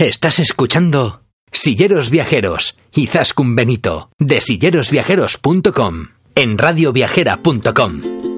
[0.00, 8.29] Estás escuchando Silleros Viajeros y Zascun Benito de sillerosviajeros.com en radioviajera.com.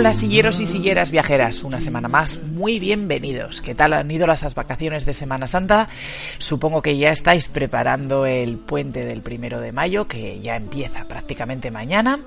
[0.00, 3.60] Hola silleros y silleras viajeras, una semana más, muy bienvenidos.
[3.60, 5.90] ¿Qué tal han ido las vacaciones de Semana Santa?
[6.38, 11.70] Supongo que ya estáis preparando el puente del primero de mayo, que ya empieza prácticamente
[11.70, 12.20] mañana.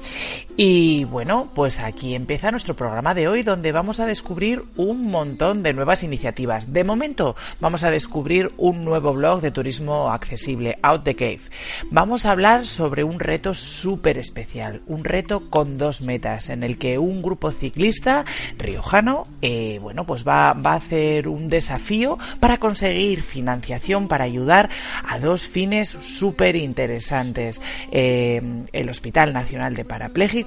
[0.56, 5.64] Y bueno, pues aquí empieza nuestro programa de hoy, donde vamos a descubrir un montón
[5.64, 6.72] de nuevas iniciativas.
[6.72, 11.42] De momento, vamos a descubrir un nuevo blog de turismo accesible, Out the Cave.
[11.90, 16.78] Vamos a hablar sobre un reto súper especial, un reto con dos metas, en el
[16.78, 18.24] que un grupo ciclista
[18.59, 24.70] riojano, eh, bueno, pues va, va a hacer un desafío para conseguir financiación para ayudar
[25.04, 27.59] a dos fines súper interesantes.
[27.92, 28.40] Eh,
[28.72, 30.43] el Hospital Nacional de Parapléjicos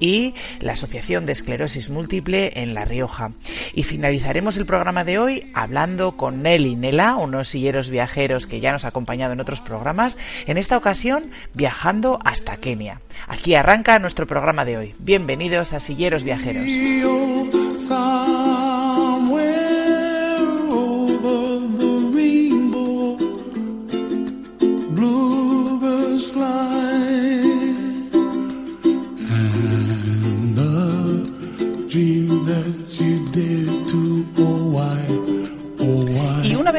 [0.00, 3.32] y la Asociación de Esclerosis Múltiple en La Rioja.
[3.74, 8.72] Y finalizaremos el programa de hoy hablando con Nelly Nela, unos silleros viajeros que ya
[8.72, 13.00] nos ha acompañado en otros programas, en esta ocasión viajando hasta Kenia.
[13.28, 14.94] Aquí arranca nuestro programa de hoy.
[14.98, 16.66] Bienvenidos a Silleros Viajeros.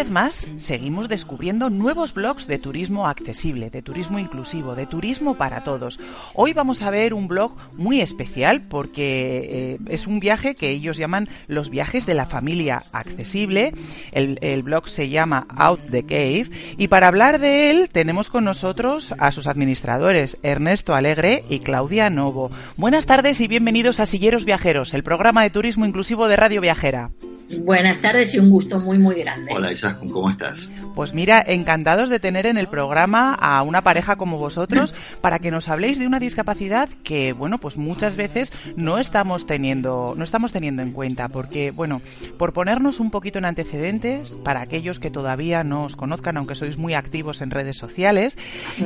[0.10, 6.00] Más, seguimos descubriendo nuevos blogs de turismo accesible, de turismo inclusivo, de turismo para todos.
[6.34, 10.98] Hoy vamos a ver un blog muy especial porque eh, es un viaje que ellos
[10.98, 13.74] llaman los viajes de la familia accesible.
[14.12, 18.44] El, el blog se llama Out the Cave y para hablar de él tenemos con
[18.44, 22.52] nosotros a sus administradores, Ernesto Alegre y Claudia Novo.
[22.78, 27.12] Buenas tardes y bienvenidos a Silleros Viajeros, el programa de turismo inclusivo de Radio Viajera.
[27.50, 29.54] Buenas tardes y un gusto muy muy grande.
[29.56, 30.70] Hola Isaskun, ¿cómo estás?
[30.96, 35.50] Pues mira, encantados de tener en el programa a una pareja como vosotros para que
[35.50, 40.52] nos habléis de una discapacidad que, bueno, pues muchas veces no estamos teniendo, no estamos
[40.52, 42.02] teniendo en cuenta, porque, bueno,
[42.38, 46.78] por ponernos un poquito en antecedentes, para aquellos que todavía no os conozcan, aunque sois
[46.78, 48.38] muy activos en redes sociales,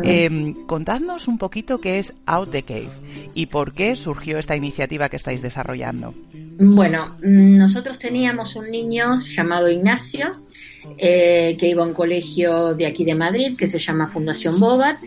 [0.04, 2.90] eh, contadnos un poquito qué es Out the Cave
[3.34, 6.14] y por qué surgió esta iniciativa que estáis desarrollando.
[6.64, 10.42] Bueno, mm, nosotros teníamos un niño llamado Ignacio,
[10.98, 14.98] eh, que iba a un colegio de aquí de Madrid, que se llama Fundación Bobat,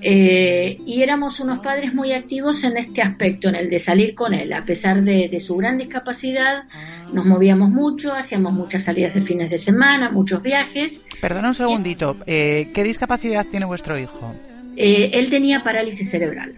[0.00, 4.32] eh, y éramos unos padres muy activos en este aspecto, en el de salir con
[4.32, 4.52] él.
[4.52, 6.64] A pesar de, de su gran discapacidad,
[7.12, 11.04] nos movíamos mucho, hacíamos muchas salidas de fines de semana, muchos viajes.
[11.20, 14.34] Perdona un segundito, eh, ¿qué discapacidad tiene vuestro hijo?
[14.76, 16.54] Él tenía parálisis cerebral.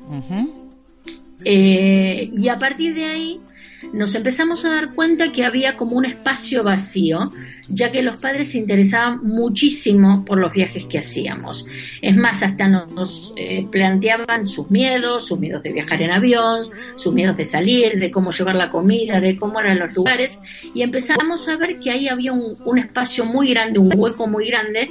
[1.42, 3.40] Y a partir de ahí
[3.92, 7.30] nos empezamos a dar cuenta que había como un espacio vacío,
[7.68, 11.66] ya que los padres se interesaban muchísimo por los viajes que hacíamos.
[12.02, 17.14] Es más, hasta nos eh, planteaban sus miedos, sus miedos de viajar en avión, sus
[17.14, 20.40] miedos de salir, de cómo llevar la comida, de cómo eran los lugares,
[20.74, 24.90] y empezamos a ver que ahí había un, espacio muy grande, un hueco muy grande,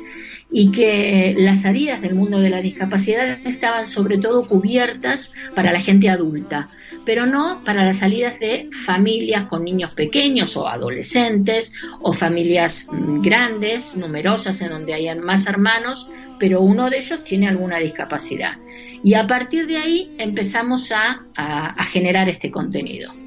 [0.52, 5.80] y que las salidas del mundo de la discapacidad estaban sobre todo cubiertas para la
[5.80, 6.70] gente adulta
[7.10, 13.20] pero no para las salidas de familias con niños pequeños o adolescentes o familias mm,
[13.20, 16.08] grandes, numerosas, en donde hayan más hermanos,
[16.38, 18.60] pero uno de ellos tiene alguna discapacidad.
[19.02, 23.19] Y a partir de ahí empezamos a, a- a generar este contenido.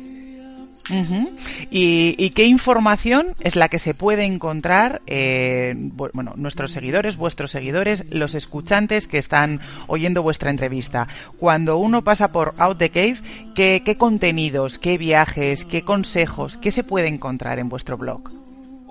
[1.70, 7.16] ¿Y, y qué información es la que se puede encontrar, eh, bu- bueno, nuestros seguidores,
[7.16, 11.08] vuestros seguidores, los escuchantes que están oyendo vuestra entrevista?
[11.38, 13.16] Cuando uno pasa por Out the Cave,
[13.54, 18.41] ¿qué, qué contenidos, qué viajes, qué consejos, qué se puede encontrar en vuestro blog?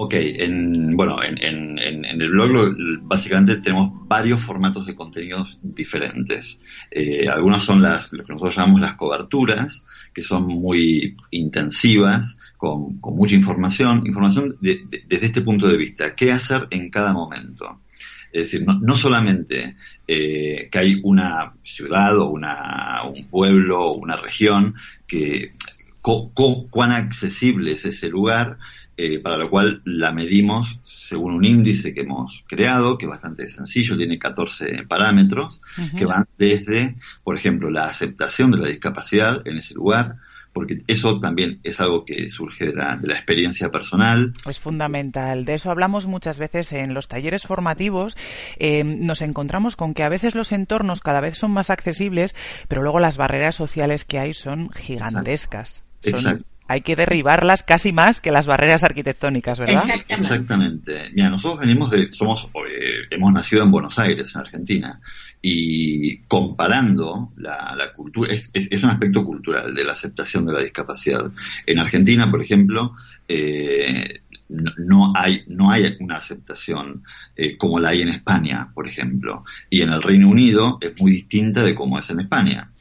[0.04, 1.38] Ok, en, bueno, en,
[1.78, 6.60] en- el blog lo- básicamente tenemos varios formatos de contenidos diferentes.
[6.90, 13.00] Eh, algunos son las, lo que nosotros llamamos las coberturas, que son muy intensivas, con,
[13.16, 17.82] mucha información, información de- de- desde este punto de vista, qué hacer en cada momento.
[18.34, 19.76] Es decir, no, no solamente
[20.08, 24.74] eh, que hay una ciudad o una, un pueblo o una región
[25.06, 25.52] que
[26.02, 28.56] co- co- cuán accesible es ese lugar,
[29.04, 33.48] eh, para lo cual la medimos según un índice que hemos creado, que es bastante
[33.48, 35.62] sencillo, tiene 14 parámetros,
[35.98, 40.18] que van desde, por ejemplo, la aceptación de la discapacidad en ese lugar,
[40.54, 45.46] porque eso también es algo que surge de la, de la experiencia personal, Es fundamental.
[45.46, 48.18] De eso hablamos muchas veces en los talleres formativos.
[48.60, 52.36] Eh, nos encontramos con que a veces los entornos cada vez son más accesibles,
[52.68, 55.86] pero luego las barreras sociales que hay son gigantescas.
[56.04, 56.46] Son- Exacto.
[56.72, 59.76] Hay que derribarlas casi más que las barreras arquitectónicas, ¿verdad?
[59.76, 60.14] Exactamente.
[60.16, 61.10] Exactamente.
[61.14, 65.02] Mira, nosotros venimos de, somos, eh, hemos nacido en Buenos Aires, en Argentina,
[65.42, 70.54] y comparando la, la cultura, es, es, es un aspecto cultural de la aceptación de
[70.54, 71.30] la discapacidad.
[71.66, 72.94] En Argentina, por ejemplo,
[73.28, 77.04] eh, no, no hay no hay una aceptación
[77.36, 81.12] eh, como la hay en España, por ejemplo, y en el Reino Unido es muy
[81.12, 82.72] distinta de cómo es en España.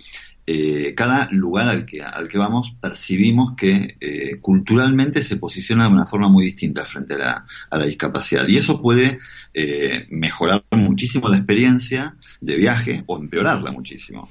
[0.53, 5.95] Eh, cada lugar al que, al que vamos percibimos que eh, culturalmente se posiciona de
[5.95, 9.19] una forma muy distinta frente a la, a la discapacidad y eso puede
[9.55, 14.29] eh, mejorar muchísimo la experiencia de viaje o empeorarla muchísimo.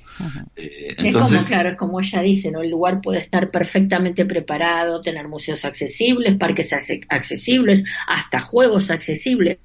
[0.57, 2.61] Eh, Es como, claro, es como ella dice, ¿no?
[2.63, 9.59] El lugar puede estar perfectamente preparado, tener museos accesibles, parques acce- accesibles, hasta juegos accesibles,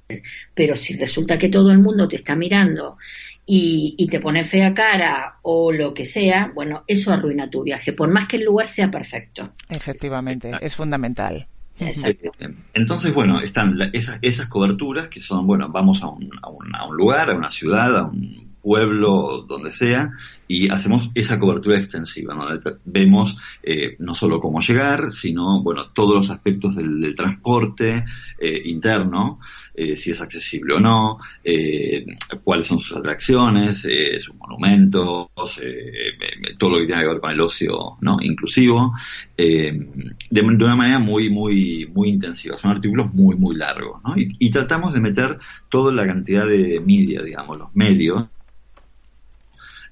[0.53, 2.97] pero si resulta que todo el mundo te está mirando
[3.45, 7.93] y, y te pone fea cara o lo que sea, bueno, eso arruina tu viaje,
[7.93, 9.51] por más que el lugar sea perfecto.
[9.69, 11.47] Efectivamente, es fundamental.
[11.79, 12.31] Exacto.
[12.39, 16.49] Eh, Entonces, bueno, están la- esas, esas coberturas que son, bueno, vamos a un, a,
[16.49, 20.09] un, a un lugar, a una ciudad, a un pueblo, donde sea,
[20.47, 25.89] y hacemos esa cobertura extensiva, donde te- vemos eh, no solo cómo llegar, sino, bueno,
[25.91, 28.05] todos los aspectos del, del transporte
[28.39, 29.39] eh, interno,
[29.75, 32.05] eh, si es accesible o no, eh,
[32.43, 35.27] cuáles son sus atracciones, eh, sus monumentos,
[35.61, 38.93] eh, eh, todo lo que tiene que ver con el ocio no inclusivo,
[39.37, 39.87] de,
[40.29, 42.57] de una manera muy, muy, muy intensiva.
[42.57, 44.17] Son artículos muy, muy largos, ¿no?
[44.17, 45.37] Y, y tratamos de meter
[45.69, 48.27] toda la cantidad de media, digamos, los medios,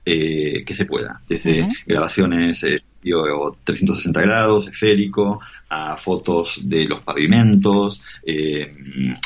[0.05, 5.39] eh, que se pueda, desde grabaciones eh, vídeo 360 grados, esférico,
[5.69, 8.75] a fotos de los pavimentos, eh,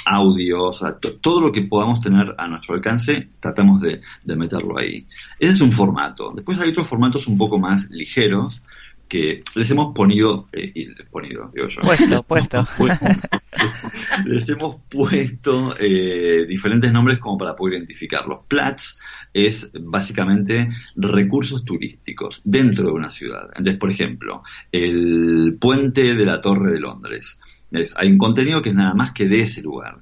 [0.06, 0.84] audios,
[1.22, 5.06] todo lo que podamos tener a nuestro alcance, tratamos de, de meterlo ahí.
[5.40, 6.32] Ese es un formato.
[6.34, 8.62] Después hay otros formatos un poco más ligeros
[9.08, 11.82] que les hemos ponido, eh, y- ponido, digo yo.
[11.82, 12.66] Puesto, Les- puesto.
[14.26, 18.40] les hemos puesto eh, diferentes nombres como para poder identificarlos.
[18.48, 18.98] Plats
[19.34, 23.48] es básicamente recursos turísticos dentro de una ciudad.
[23.56, 27.40] Entonces, por ejemplo, el puente de la Torre de Londres.
[27.72, 29.98] Es- hay un contenido que es nada más que de ese lugar.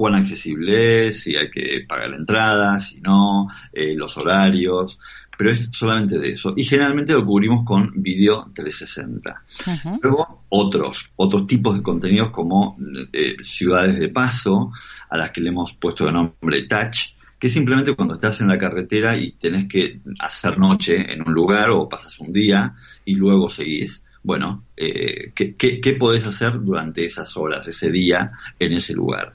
[0.00, 4.98] Cuán accesible es, si hay que pagar la entrada, si no, eh, los horarios,
[5.36, 6.54] pero es solamente de eso.
[6.56, 9.42] Y generalmente lo cubrimos con video 360.
[9.66, 10.00] Ujú.
[10.00, 12.78] Luego otros, otros tipos de contenidos como
[13.12, 14.72] eh, ciudades de paso,
[15.10, 18.56] a las que le hemos puesto el nombre Touch, que simplemente cuando estás en la
[18.56, 22.72] carretera y tenés que hacer noche en un lugar o pasas un día
[23.04, 24.02] y luego seguís.
[24.22, 29.34] Bueno, eh, ¿qué, qué, qué podés hacer durante esas horas, ese día, en ese lugar?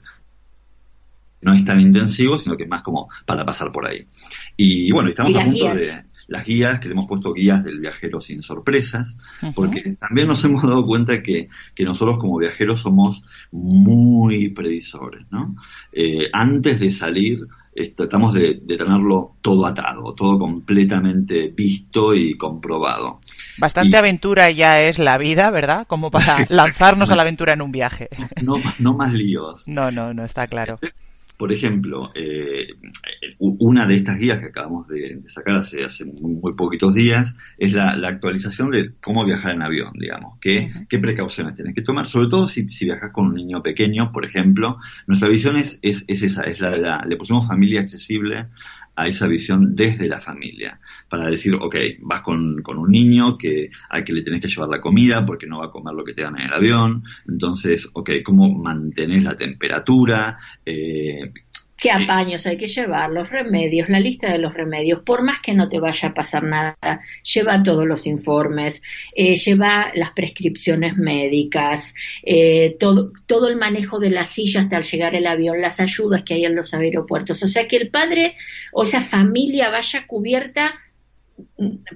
[1.40, 4.06] No es tan intensivo, sino que es más como para pasar por ahí.
[4.56, 5.78] Y bueno, estamos Y a punto guías.
[5.80, 9.16] de las guías, que le hemos puesto guías del viajero sin sorpresas,
[9.54, 15.54] porque también nos hemos dado cuenta que, que nosotros como viajeros somos muy previsores, ¿no?
[15.92, 17.40] Eh, antes de salir
[17.76, 23.20] eh, tratamos de, de tenerlo todo atado, todo completamente visto y comprobado.
[23.58, 25.86] Bastante Y- aventura ya es la vida, ¿verdad?
[25.86, 28.08] Como para lanzarnos a la aventura en un viaje.
[28.42, 29.62] No, no más líos.
[29.68, 30.78] No, no, no está claro.
[31.36, 32.68] Por ejemplo, eh,
[33.38, 37.36] una de estas guías que acabamos de, de sacar hace, hace muy, muy poquitos días
[37.58, 40.38] es la, la actualización de cómo viajar en avión, digamos.
[40.40, 42.08] ¿Qué, qué precauciones tienes que tomar?
[42.08, 44.78] Sobre todo si, si viajas con un niño pequeño, por ejemplo.
[45.06, 48.46] Nuestra visión es, es, es esa, es la de la, le pusimos familia accesible
[48.96, 53.70] a esa visión desde la familia, para decir, ok, vas con, con un niño que
[53.90, 56.14] al que le tenés que llevar la comida porque no va a comer lo que
[56.14, 60.38] te dan en el avión, entonces, ok, ¿cómo mantenés la temperatura?
[60.64, 61.32] Eh,
[61.76, 65.54] qué apaños hay que llevar, los remedios, la lista de los remedios, por más que
[65.54, 66.76] no te vaya a pasar nada,
[67.22, 68.82] lleva todos los informes,
[69.14, 74.84] eh, lleva las prescripciones médicas, eh, todo, todo el manejo de la silla hasta al
[74.84, 77.42] llegar el avión, las ayudas que hay en los aeropuertos.
[77.42, 78.36] O sea, que el padre
[78.72, 80.80] o esa familia vaya cubierta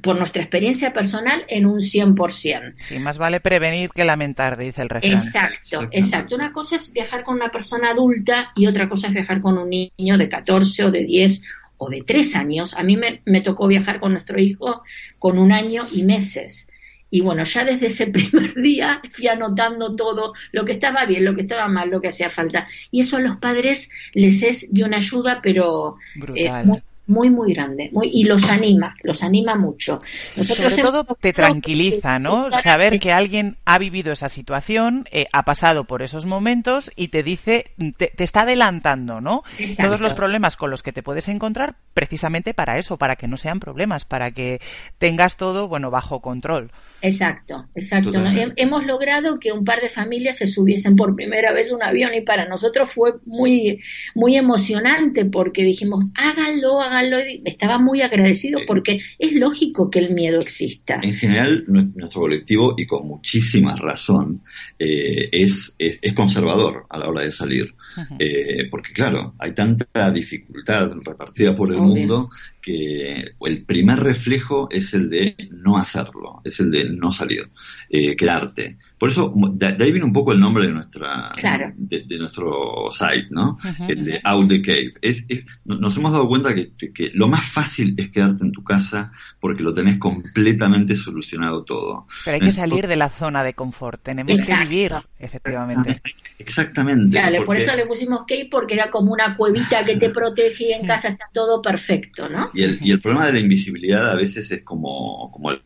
[0.03, 2.75] por nuestra experiencia personal en un 100%.
[2.79, 5.13] Sí, más vale prevenir que lamentar, dice el refrán.
[5.13, 6.35] Exacto, exacto.
[6.35, 9.71] Una cosa es viajar con una persona adulta y otra cosa es viajar con un
[9.71, 11.43] niño de 14 o de 10
[11.79, 12.77] o de 3 años.
[12.77, 14.83] A mí me, me tocó viajar con nuestro hijo
[15.19, 16.71] con un año y meses.
[17.11, 21.35] Y bueno, ya desde ese primer día fui anotando todo, lo que estaba bien, lo
[21.35, 22.67] que estaba mal, lo que hacía falta.
[22.91, 25.97] Y eso a los padres les es de una ayuda, pero
[26.35, 27.91] eh, muy, muy, muy grande.
[27.93, 29.99] Muy, y los anima, los anima mucho.
[30.37, 32.41] Nosotros Sobre todo te tranquiliza, ¿no?
[32.41, 37.25] Saber que alguien ha vivido esa situación, eh, ha pasado por esos momentos y te
[37.25, 39.43] dice, te, está adelantando, ¿no?
[39.77, 43.37] Todos los problemas con los que te puedes encontrar precisamente para eso, para que no
[43.37, 44.61] sean problemas, para que
[44.99, 46.71] tengas todo, bueno, bajo control.
[47.03, 48.13] Exacto, exacto.
[48.57, 52.21] Hemos logrado que un par de familias se subiesen por primera vez un avión y
[52.21, 53.81] para nosotros fue muy,
[54.15, 60.39] muy emocionante porque dijimos, hágalo, hágalo estaba muy agradecido porque es lógico que el miedo
[60.39, 61.01] exista.
[61.03, 64.43] En general, nuestro colectivo, y con muchísima razón,
[64.79, 67.75] eh, es, es, conservador a la hora de salir.
[68.19, 72.31] Eh, porque claro, hay tanta dificultad repartida por el mundo
[72.61, 77.51] que el primer reflejo es el de no hacerlo, es el de no salir,
[77.89, 78.77] eh, quedarte.
[78.99, 81.31] Por eso, de, ahí viene un poco el nombre de nuestra
[81.75, 83.57] de, nuestro site, ¿no?
[83.89, 84.93] el de Out the Cave.
[85.01, 85.25] Es,
[85.65, 89.63] nos hemos dado cuenta que, que, lo más fácil es quedarte en tu casa porque
[89.63, 92.07] lo tenés completamente solucionado todo.
[92.25, 96.03] Pero hay que salir de la zona de confort, tenemos que vivir, efectivamente.
[96.39, 97.19] Exactamente.
[97.19, 100.73] Claro, por eso le pusimos cave porque era como una cuevita que te protege y
[100.73, 102.51] en casa está todo perfecto, ¿no?
[102.55, 105.63] Y el, y el problema de la invisibilidad a veces es como, como el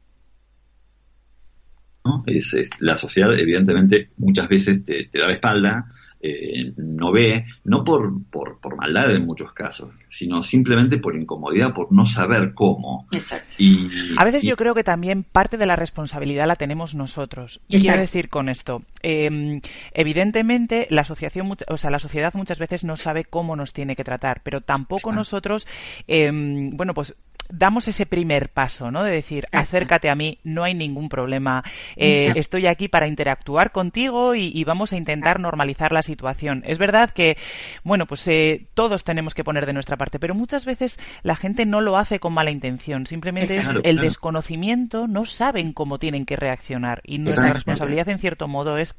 [2.26, 5.86] es, la sociedad, evidentemente, muchas veces te, da la espalda,
[6.26, 11.74] eh, no ve, no por, por, por, maldad en muchos casos, sino simplemente por incomodidad,
[11.74, 13.06] por no saber cómo.
[13.12, 13.56] Exacto.
[13.58, 17.60] Y, a veces yo creo que también parte de la responsabilidad la tenemos nosotros.
[17.68, 19.60] Quiero decir con esto, em,
[19.92, 24.04] evidentemente la asociación, o sea, la sociedad muchas veces no sabe cómo nos tiene que
[24.04, 25.66] tratar, pero tampoco nosotros,
[26.06, 27.14] em, bueno, pues
[27.48, 29.04] damos ese primer paso, ¿no?
[29.04, 31.62] De decir, acércate a mí, no hay ningún problema,
[31.96, 36.62] eh, estoy aquí para interactuar contigo y, vamos a intentar normalizar la situación.
[36.66, 37.36] Es verdad que,
[37.82, 41.66] bueno, pues eh, todos tenemos que poner de nuestra parte, pero muchas veces la gente
[41.66, 46.36] no lo hace con mala intención, simplemente es el desconocimiento, no saben cómo tienen que
[46.36, 48.94] reaccionar y nuestra responsabilidad en cierto modo es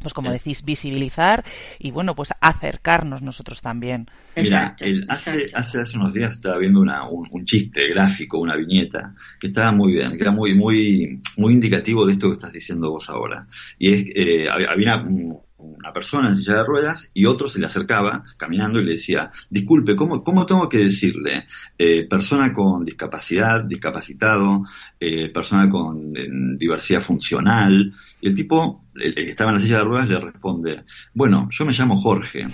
[0.00, 1.44] pues como decís, visibilizar
[1.78, 4.06] y bueno, pues acercarnos nosotros también.
[4.36, 4.76] Mira,
[5.08, 9.72] hace, hace, hace unos días estaba viendo una, un, chiste gráfico, una viñeta, que estaba
[9.72, 13.46] muy bien, que era muy, muy, muy indicativo de esto que estás diciendo vos ahora.
[13.78, 17.66] Y es, eh, había una, una persona en silla de ruedas y otro se le
[17.66, 21.46] acercaba caminando y le decía, disculpe, ¿cómo, cómo tengo que decirle?
[21.78, 24.64] Eh, persona con discapacidad, discapacitado,
[25.00, 26.12] eh, persona con
[26.56, 27.94] diversidad funcional.
[28.20, 31.64] Y el tipo, el, que estaba en la silla de ruedas, le responde, bueno, yo
[31.64, 32.44] me llamo Jorge.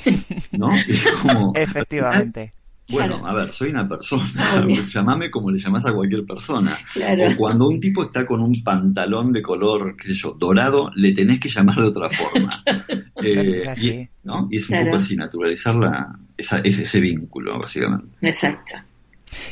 [0.52, 0.70] ¿No?
[1.54, 2.52] Efectivamente.
[2.90, 6.78] Bueno, a ver, soy una persona, llamame como le llamas a cualquier persona.
[6.96, 11.12] O cuando un tipo está con un pantalón de color, qué sé yo, dorado, le
[11.12, 12.50] tenés que llamar de otra forma.
[13.22, 14.48] eh, y, ¿no?
[14.50, 18.16] y, es un poco así, naturalizar la, esa, ese, ese vínculo, básicamente.
[18.22, 18.74] Exacto.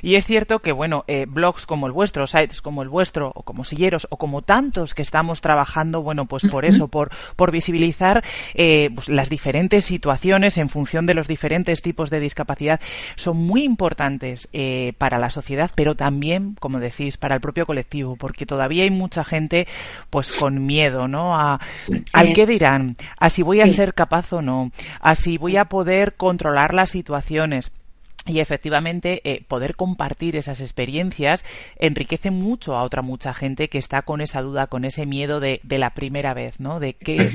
[0.02, 3.42] Y es cierto que, bueno, eh, blogs como el vuestro, sites como el vuestro, o
[3.42, 8.24] como Silleros, o como tantos que estamos trabajando, bueno, pues por eso, por, por visibilizar
[8.54, 12.80] eh, pues las diferentes situaciones en función de los diferentes tipos de discapacidad,
[13.16, 18.16] son muy importantes eh, para la sociedad, pero también, como decís, para el propio colectivo,
[18.16, 19.66] porque todavía hay mucha gente,
[20.10, 21.38] pues con miedo, ¿no?
[21.38, 21.60] A,
[22.12, 24.70] Al qué dirán, a si voy a ser capaz o no,
[25.00, 27.70] a si voy a poder controlar las situaciones
[28.28, 31.44] y efectivamente eh, poder compartir esas experiencias
[31.78, 35.60] enriquece mucho a otra mucha gente que está con esa duda, con ese miedo de,
[35.62, 36.78] de la primera vez, ¿no?
[36.78, 37.26] De qué,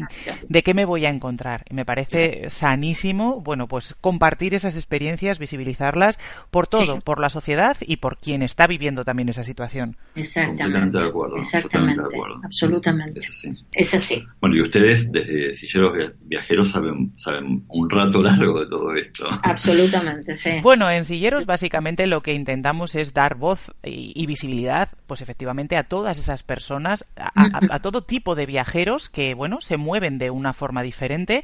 [0.47, 1.65] de qué me voy a encontrar.
[1.69, 6.19] Y me parece sanísimo, bueno, pues compartir esas experiencias, visibilizarlas
[6.51, 9.97] por todo, por la sociedad y por quien está viviendo también esa situación.
[10.15, 10.97] Exactamente.
[10.97, 11.37] de acuerdo.
[11.37, 12.03] Exactamente.
[12.43, 13.19] Absolutamente.
[13.19, 13.65] Es así.
[13.71, 14.27] es así.
[14.39, 19.27] Bueno, y ustedes desde Silleros Viajeros saben, saben un rato largo de todo esto.
[19.41, 20.51] Absolutamente, sí.
[20.61, 25.77] Bueno, bueno, en Silleros básicamente lo que intentamos es dar voz y, visibilidad, pues efectivamente
[25.77, 30.53] a todas esas personas, a, todo tipo de viajeros que, bueno, se mueven de una
[30.53, 31.43] forma diferente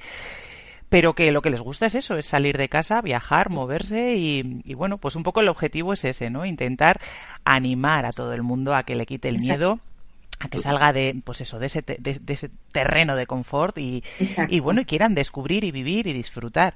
[0.89, 4.61] pero que lo que les gusta es eso, es salir de casa, viajar, moverse y,
[4.65, 6.45] y bueno, pues un poco el objetivo es ese, ¿no?
[6.45, 6.99] Intentar
[7.45, 9.79] animar a todo el mundo a que le quite el miedo
[10.39, 13.77] a que salga de pues eso de ese, te- de, de ese terreno de confort
[13.77, 14.03] y,
[14.49, 16.75] y bueno y quieran descubrir y vivir y disfrutar.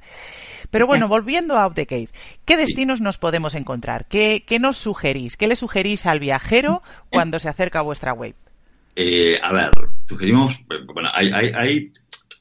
[0.72, 2.10] Pero bueno volviendo a Out the Cave
[2.46, 7.40] qué destinos nos podemos encontrar qué, qué nos sugerís qué le sugerís al viajero cuando
[7.40, 8.36] se acerca a vuestra web
[8.96, 9.72] Eh, a ver,
[10.08, 11.94] sugerimos, eh, bueno, hay, hay, hay-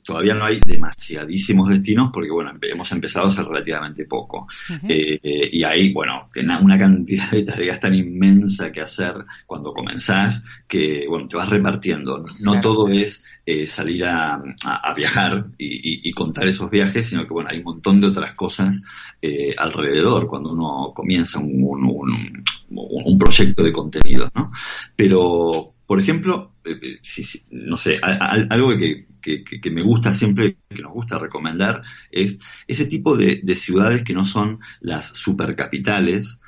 [0.05, 4.47] todavía no hay demasiadísimos destinos porque, bueno, hemos empezado hace relativamente poco.
[4.89, 6.29] Eh, eh, y hay, bueno,
[6.61, 9.15] una cantidad de tareas tan inmensa que hacer
[9.47, 12.25] cuando comenzás que, bueno, te vas repartiendo.
[12.41, 12.61] No Claro.
[12.61, 17.27] todo es eh, salir a, a- a viajar y, y- y contar esos viajes, sino
[17.27, 18.83] que, bueno, hay un montón de otras cosas
[19.21, 24.51] eh, alrededor cuando uno comienza un, un, un- un- proyecto de contenidos, ¿no?
[24.97, 29.83] Pero, por ejemplo, eh, eh, si- si- no sé, a- a- algo que, que- me
[29.83, 34.59] gusta siempre, que nos gusta recomendar, es ese tipo de, de ciudades que no son
[34.81, 36.41] las supercapitales,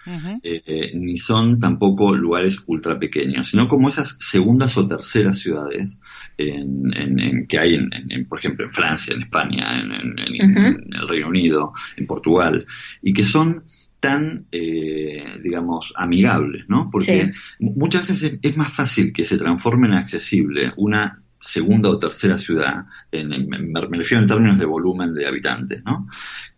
[0.43, 5.99] eh, ni son tampoco lugares ultra pequeños, sino como esas segundas o terceras ciudades
[6.39, 10.67] en, en- en- que hay, en, por ejemplo, en Francia, en España, en, Ujú.
[10.67, 12.67] en el Reino Unido, en Portugal,
[13.03, 13.63] y que son
[14.09, 16.89] tan, eh, digamos, amigables, ¿no?
[16.91, 21.91] Porque mu- muchas veces es, es más fácil que se transforme en accesible una segunda
[21.91, 26.07] o tercera ciudad, en, en- me me refiero en términos de volumen de habitantes, ¿no?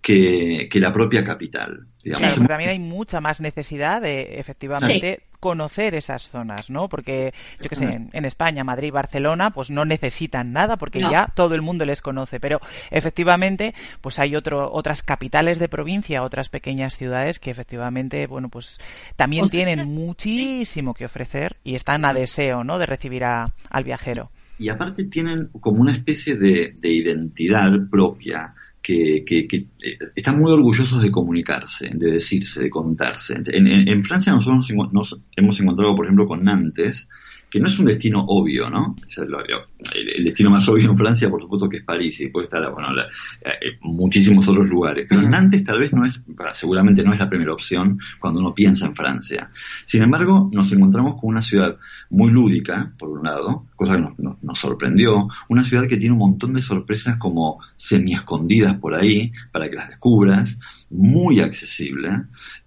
[0.00, 1.86] Que, que la propia capital.
[2.02, 6.88] Digamos, Claro, porque también hay mucha más necesidad de efectivamente conocer esas zonas, ¿no?
[6.88, 11.10] Porque yo que sé, en, en España, Madrid, Barcelona, pues no necesitan nada porque No.
[11.10, 16.22] ya todo el mundo les conoce, pero efectivamente, pues hay otro, otras capitales de provincia,
[16.22, 18.78] otras pequeñas ciudades que efectivamente, bueno, pues
[19.16, 22.78] también tienen muchísimo que ofrecer y están a deseo, ¿no?
[22.78, 24.30] De recibir a- al viajero.
[24.58, 30.38] Y aparte tienen como una especie de, de identidad propia que, que- que, eh, están
[30.38, 33.34] muy orgullosos de comunicarse, de decirse, de contarse.
[33.52, 37.08] En, en- Francia nosotros nos hemos encontrado, por ejemplo, con Nantes,
[37.56, 38.96] que no es un destino obvio, ¿no?
[39.04, 41.84] O sea, lo- lo- el, el destino más obvio en Francia, por supuesto, que es
[41.84, 43.04] París, y puede estar, bueno, la-
[43.44, 45.06] eh, muchísimos otros lugares.
[45.08, 45.22] Pero.
[45.28, 46.20] Nantes tal vez no es,
[46.54, 49.50] seguramente no es la primera opción cuando uno piensa en Francia.
[49.86, 51.78] Sin embargo, nos encontramos con una ciudad
[52.10, 56.12] muy lúdica, por un lado, cosa que nos, nos- nos sorprendió, una ciudad que tiene
[56.12, 60.58] un montón de sorpresas como semi escondidas por ahí para que las descubras,
[60.90, 62.10] muy accesible,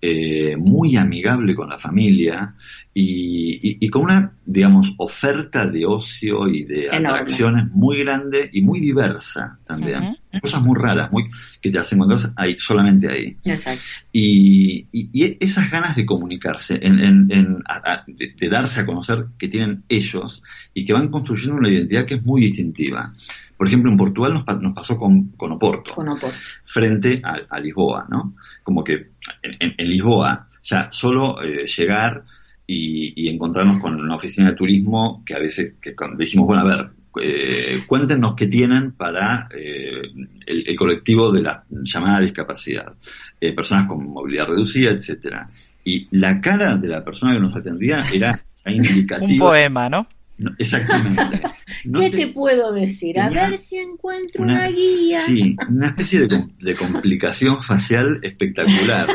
[0.01, 2.53] eh, muy amigable con la familia
[2.93, 7.07] y, y- y con una, digamos, oferta de ocio y de Enorme.
[7.09, 10.03] atracciones muy grande y muy diversa también.
[10.03, 10.15] Ujú.
[10.41, 11.23] Cosas muy raras, muy
[11.59, 13.81] que te las encuentras ahí, solamente ahí Exacto.
[14.11, 18.79] y, y- y esas ganas de comunicarse, en, en- en- a- a- de, de darse
[18.81, 23.13] a conocer que tienen ellos y que van construyendo una identidad que es muy distintiva.
[23.57, 26.35] Por ejemplo, en Portugal nos, nos pasó con, con Oporto, Con Oporto.
[26.63, 28.35] frente a, a Lisboa, ¿no?
[28.63, 28.93] Como que
[29.41, 32.23] en, en- en Lisboa, ya solo eh, llegar
[32.71, 36.61] y, y encontrarnos con una oficina de turismo que a veces que cuando decimos, bueno,
[36.61, 40.03] a ver, eh, cuéntenos qué tienen para eh,
[40.45, 42.93] el, el colectivo de la llamada discapacidad,
[43.41, 45.49] eh, personas con movilidad reducida, etcétera.
[45.83, 49.31] Y la cara de la persona que nos atendía era indicativa.
[49.31, 50.07] Un poema, ¿no?
[50.37, 51.21] No, exactamente.
[51.85, 53.19] No ¿Qué te, puedo decir?
[53.21, 55.21] A ver si encuentro una, guía.
[55.21, 59.07] Sí, una especie de complicación facial espectacular.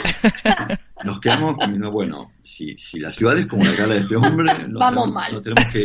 [1.05, 4.67] Nos quedamos comiendo, bueno, si, si la ciudad es como la cara de este hombre,
[4.69, 5.33] no Vamos tenemos, mal.
[5.35, 5.85] no tenemos que...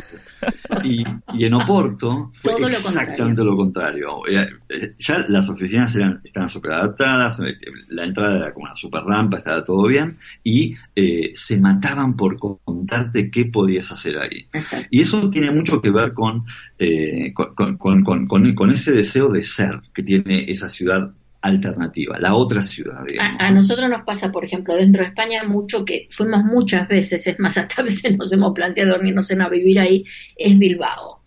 [0.83, 1.03] Y,
[1.37, 4.21] y en Oporto fue Todo exactamente lo contrario.
[4.27, 7.57] Eh, Ya las oficinas eran, estaban súper adaptadas, eh,
[7.89, 12.37] la entrada era como una super rampa, estaba todo bien, y eh, se mataban por
[12.39, 14.47] contarte qué podías hacer ahí.
[14.53, 14.87] Exacto.
[14.91, 16.45] Y eso tiene mucho que ver con,
[16.77, 22.35] eh, con- con- con- con ese deseo de ser que tiene esa ciudad alternativa, la
[22.35, 23.39] otra ciudad, digamos.
[23.39, 27.25] A, a nosotros nos pasa, por ejemplo, dentro de España mucho que fuimos muchas veces,
[27.27, 30.03] es más, hasta a veces nos hemos planteado dormirnos en a vivir ahí,
[30.35, 31.23] es Bilbao.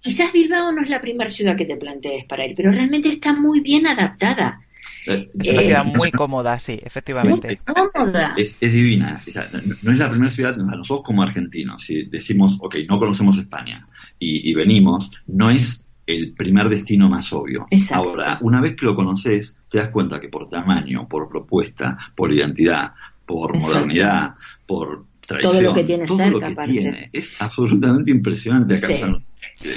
[0.00, 3.32] Quizás Bilbao no es la primera ciudad que te plantees para ir, pero realmente está
[3.34, 4.60] muy bien adaptada,
[5.04, 7.58] Es una Eh, ciudad muy cómoda, sí, muy efectivamente.
[7.66, 8.34] cómoda.
[8.36, 9.22] es, es divina.
[9.26, 12.98] O sea, no, no es la primera ciudad, nosotros como argentinos, si decimos, ok, no
[12.98, 17.66] conocemos España y, y venimos, no es el primer destino más obvio.
[17.70, 18.08] Exacto.
[18.08, 22.32] Ahora, una vez que lo conoces, te das cuenta que por tamaño, por propuesta, por
[22.32, 22.92] identidad,
[23.26, 23.74] por Exacto.
[23.74, 24.34] modernidad,
[24.66, 26.72] por tradición, Todo lo que tiene todo cerca, lo que aparte.
[26.72, 28.86] tiene, es absolutamente impresionante acá.
[28.86, 29.02] Sí.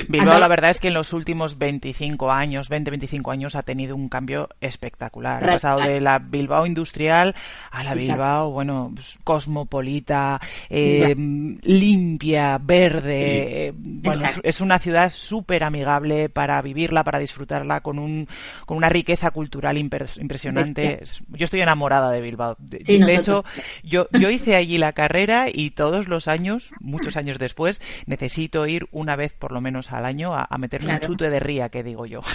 [0.09, 4.09] Bilbao, la verdad es que en los últimos 25 años, 20-25 años, ha tenido un
[4.09, 5.43] cambio espectacular.
[5.43, 7.35] Ha pasado de la Bilbao industrial
[7.71, 11.15] a la Bilbao, bueno, pues, cosmopolita, eh,
[11.63, 13.67] limpia, verde.
[13.67, 18.27] eh, bueno, es, es una ciudad súper amigable para vivirla, para disfrutarla, con, un,
[18.65, 20.99] con una riqueza cultural impresionante.
[21.03, 22.55] Es- Yo estoy enamorada de Bilbao.
[22.59, 23.43] De, Sí, de hecho,
[23.83, 28.87] yo, yo hice allí la carrera y todos los años, muchos años después, necesito ir
[28.91, 30.99] una vez por lo menos al año a, a meterme Claro.
[31.03, 32.21] un chute de ría, que digo yo.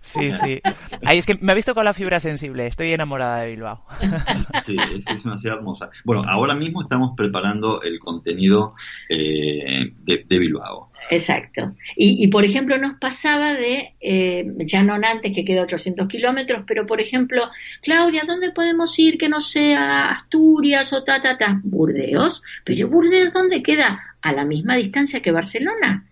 [0.00, 0.60] sí, sí.
[1.04, 2.66] Ahí es que me ha visto con la fibra sensible.
[2.66, 3.84] Estoy enamorada de Bilbao.
[4.64, 5.90] Sí, es, es una ciudad hermosa.
[6.04, 8.74] Bueno, ahora mismo estamos preparando el contenido
[9.08, 10.90] eh, de, de Bilbao.
[11.10, 11.74] Exacto.
[11.96, 16.64] Y, y, por ejemplo, nos pasaba de, eh, ya no antes que queda 800 kilómetros,
[16.66, 17.48] pero por ejemplo,
[17.82, 21.60] Claudia, ¿dónde podemos ir que no sea Asturias o ta, ta, ta?
[21.62, 22.42] Burdeos.
[22.64, 24.00] Pero Burdeos, ¿dónde queda?
[24.20, 26.07] A la misma distancia que Barcelona.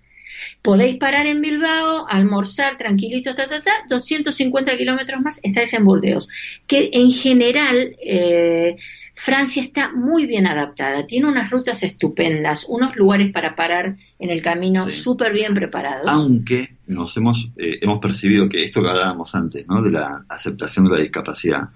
[0.62, 6.29] Podéis parar en Bilbao, almorzar tranquilito, ta, ta, ta, 250 kilómetros más, estáis en Burdeos.
[6.67, 8.77] Que en general, eh,
[9.19, 14.43] Francia está muy bien adaptada, tiene unas rutas estupendas, unos lugares para parar en el
[14.43, 15.01] camino Sí.
[15.01, 16.07] súper bien preparados.
[16.11, 19.81] Aunque nos hemos, eh, hemos percibido que esto que hablábamos antes, ¿no?
[19.83, 21.69] de la aceptación de la discapacidad,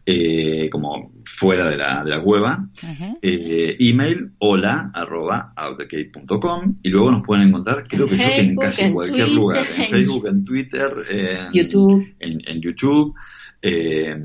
[0.05, 2.67] Eh, como fuera de la, de la cueva.
[2.81, 3.17] Ujú.
[3.21, 8.55] Eh, email hola arroba outthecave.com y luego nos pueden encontrar creo que yo que en
[8.55, 12.07] casi en cualquier Twitter, lugar en en Facebook en Twitter en YouTube.
[12.19, 13.15] en, en YouTube
[13.61, 14.15] eh,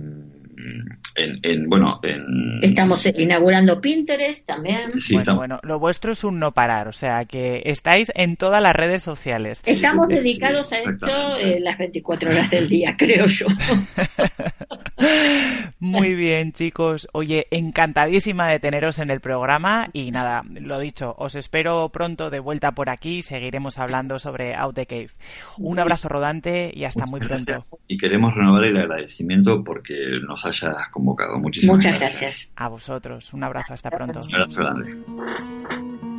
[1.16, 4.98] en, en bueno en Estamos inaugurando Pinterest también.
[5.00, 8.36] sí, bueno, estamos- bueno, lo vuestro es un no parar, o sea que estáis en
[8.36, 9.62] todas las redes sociales.
[9.66, 13.46] Estamos Es- dedicados a esto eh, las 24 horas del día, creo yo.
[15.90, 17.08] Muy bien, chicos.
[17.12, 22.40] Oye, encantadísima de teneros en el programa y nada, lo dicho, os espero pronto de
[22.40, 23.22] vuelta por aquí.
[23.22, 25.10] Seguiremos hablando sobre Out the Cave.
[25.58, 27.44] Un abrazo rodante y hasta muy pronto.
[27.46, 27.80] gracias.
[27.88, 29.94] y queremos renovar el agradecimiento porque
[30.26, 32.52] nos hayas convocado muchísimas Muchas gracias.
[32.56, 33.32] A vosotros.
[33.32, 34.20] Un abrazo, hasta pronto.
[34.20, 36.09] un abrazo grande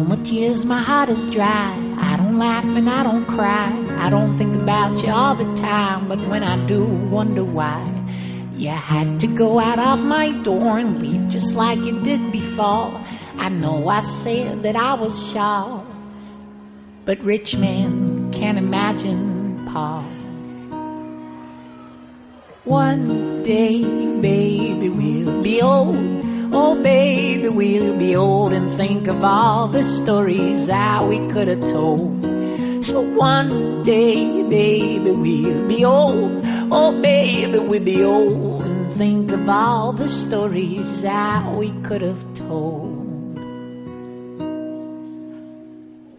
[0.00, 1.76] No more tears, my heart is dry.
[1.98, 3.68] I don't laugh and I don't cry.
[3.98, 7.84] I don't think about you all the time, but when I do, wonder why.
[8.56, 12.98] You had to go out of my door and leave just like you did before.
[13.36, 15.84] I know I said that I was sure,
[17.04, 20.04] but rich men can't imagine Paul.
[22.64, 23.84] One day,
[24.22, 26.29] baby, we'll be old.
[26.52, 31.60] Oh, baby, we'll be old and think of all the stories that we could have
[31.70, 32.24] told.
[32.84, 36.42] So one day, baby, we'll be old.
[36.72, 42.34] Oh, baby, we'll be old and think of all the stories that we could have
[42.34, 42.98] told.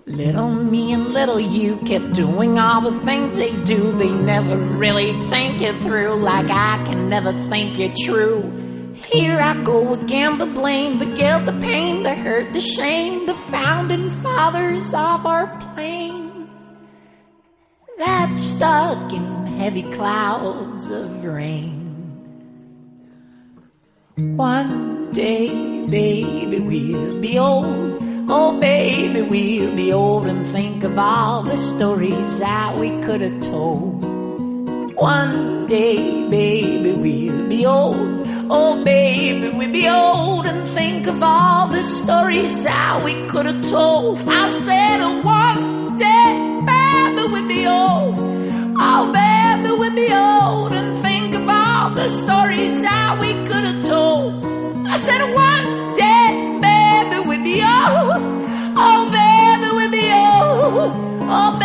[0.05, 3.91] Little me and little you kept doing all the things they do.
[3.97, 8.60] They never really think it through like I can never think it true.
[9.11, 13.35] Here I go again, the blame, the guilt, the pain, the hurt, the shame, the
[13.51, 16.49] founding fathers of our plane.
[17.97, 21.81] That's stuck in heavy clouds of rain.
[24.15, 25.49] One day,
[25.87, 27.97] baby, we'll be old.
[28.29, 33.41] Oh, baby, we'll be old and think of all the stories that we could have
[33.41, 33.90] told.
[35.01, 37.97] One day, baby, we'll be old.
[38.51, 43.67] Oh, baby, we'll be old and think of all the stories that we could have
[43.67, 44.19] told.
[44.29, 48.13] I said, oh, one day, baby, we'll be old.
[48.77, 53.83] Oh, baby, we'll be old and think of all the stories that we could have
[53.87, 54.45] told.
[54.85, 58.21] I said, one day, baby, we'll be old.
[58.77, 60.93] Oh, baby, we'll be old.
[61.25, 61.57] Oh,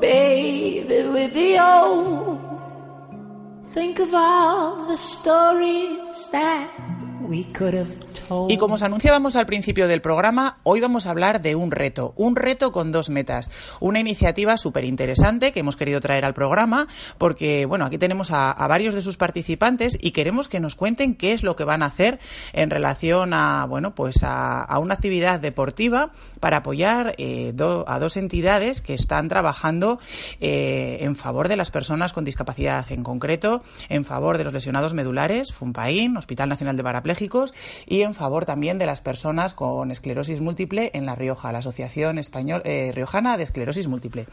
[0.00, 2.40] baby, we'll be old.
[3.72, 6.70] Think of all the stories that
[7.22, 8.19] we could have told.
[8.48, 12.14] Y como os anunciábamos al principio del programa, hoy vamos a hablar de un reto,
[12.16, 16.86] un reto con dos metas, una iniciativa súper interesante que hemos querido traer al programa
[17.18, 21.14] porque, bueno, aquí tenemos a, a, varios de sus participantes y queremos que nos cuenten
[21.14, 22.20] qué es lo que van a hacer
[22.52, 27.98] en relación a, bueno, pues a, a una actividad deportiva para apoyar eh, do, a
[27.98, 29.98] dos entidades que están trabajando
[30.40, 34.94] eh, en favor de las personas con discapacidad, en concreto, en favor de los lesionados
[34.94, 37.54] medulares, FUNPAIN, Hospital Nacional de Parapléjicos,
[37.86, 42.18] y en favor también de las personas con esclerosis múltiple en La Rioja, la Asociación
[42.18, 44.26] Español, eh, Riojana de Esclerosis Múltiple.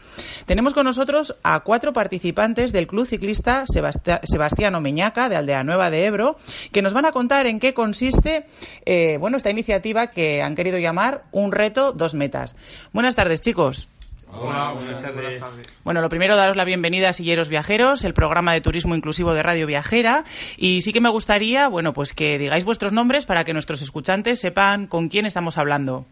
[0.46, 5.90] Tenemos con nosotros a cuatro participantes del Club Ciclista Sebasti Sebastián Omeñaca, de Aldea Nueva
[5.90, 6.36] de Ebro,
[6.70, 8.44] que nos van a contar en qué consiste
[8.84, 12.56] eh, bueno, esta iniciativa que han querido llamar Un reto, dos metas.
[12.92, 13.88] Buenas tardes, chicos.
[14.32, 15.42] Hola, buenas tardes.
[15.84, 19.42] Bueno, lo primero, daros la bienvenida a Silleros Viajeros, el programa de turismo inclusivo de
[19.42, 20.24] Radio Viajera.
[20.56, 24.40] Y sí que me gustaría, bueno, pues que digáis vuestros nombres para que nuestros escuchantes
[24.40, 26.06] sepan con quién estamos hablando.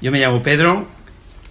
[0.00, 0.86] Yo me llamo Pedro.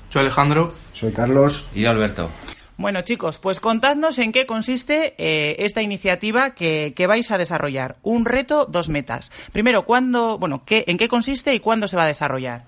[0.09, 0.73] Soy Alejandro.
[0.93, 1.67] Soy Carlos.
[1.75, 2.29] Y Alberto.
[2.77, 7.95] Bueno, chicos, pues contadnos en qué consiste eh, esta iniciativa que, que, vais a desarrollar.
[8.03, 9.31] Un reto, dos metas.
[9.53, 12.65] Primero, ¿cuándo, bueno, qué, ¿en qué consiste y cuándo se va a desarrollar?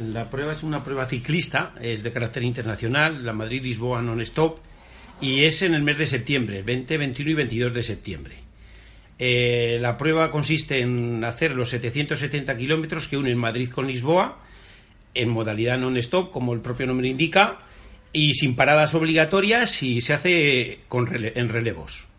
[0.00, 4.58] La prueba es una prueba ciclista, es de carácter internacional, la Madrid-Lisboa non-stop,
[5.20, 8.34] y es en el mes de septiembre, 20, 21 y 22 de septiembre.
[9.18, 14.38] Eh, la prueba consiste en hacer los 770 kilómetros que unen Madrid con Lisboa,
[15.12, 17.58] en modalidad non-stop, como el propio nombre indica,
[18.10, 22.09] y sin paradas obligatorias y se hace con rele en relevos.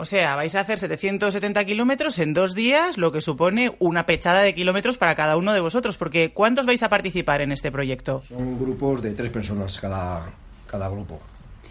[0.00, 4.40] O sea, vais a hacer 770 kilómetros en dos días, lo que supone una pechada
[4.40, 5.98] de kilómetros para cada uno de vosotros.
[5.98, 8.22] Porque ¿cuántos vais a participar en este proyecto?
[8.26, 10.24] Son grupos de tres personas cada,
[10.66, 11.20] cada grupo.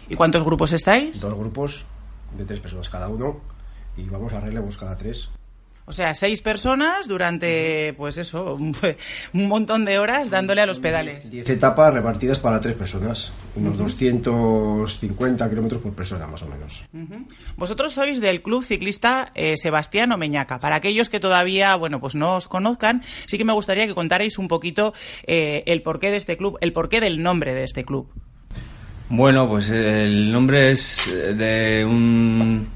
[0.08, 1.20] ¿Y cuántos grupos estáis?
[1.20, 1.84] Dos grupos
[2.38, 3.40] de tres personas cada uno
[3.96, 5.32] y vamos a relevos cada tres.
[5.86, 8.76] O sea, seis personas durante, pues eso, un,
[9.48, 11.30] montón de horas dándole a los pedales.
[11.30, 13.84] Diez etapas repartidas para tres personas, unos uh -huh.
[13.84, 16.84] 250 kilómetros por persona más o menos.
[16.92, 17.26] Uh -huh.
[17.56, 20.58] Vosotros sois del Club Ciclista eh, Sebastián Omeñaca.
[20.58, 24.38] Para aquellos que todavía, bueno, pues no os conozcan, sí que me gustaría que contarais
[24.38, 24.94] un poquito
[25.26, 28.08] eh, el porqué de este club, el porqué del nombre de este club.
[29.08, 32.68] Bueno, pues el nombre es de un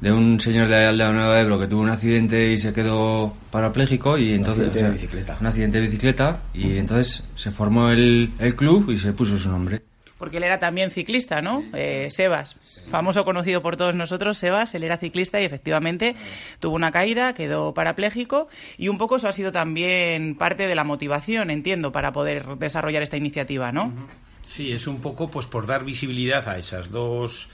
[0.00, 3.34] de un señor de Aldea Nueva de Ebro que tuvo un accidente y se quedó
[3.50, 5.36] parapléjico y un entonces accidente de bicicleta.
[5.40, 6.76] un accidente de bicicleta y uh -huh.
[6.78, 9.82] entonces se formó el, el, club y se puso su nombre
[10.18, 11.62] porque él era también ciclista, ¿no?
[11.74, 12.56] Eh, Sebas,
[12.90, 16.16] famoso conocido por todos nosotros, Sebas, él era ciclista y efectivamente
[16.58, 20.82] tuvo una caída, quedó parapléjico y un poco eso ha sido también parte de la
[20.82, 23.84] motivación, entiendo, para poder desarrollar esta iniciativa, ¿no?
[23.84, 24.06] Uh -huh.
[24.44, 27.48] Sí, es un poco pues por dar visibilidad a esas dos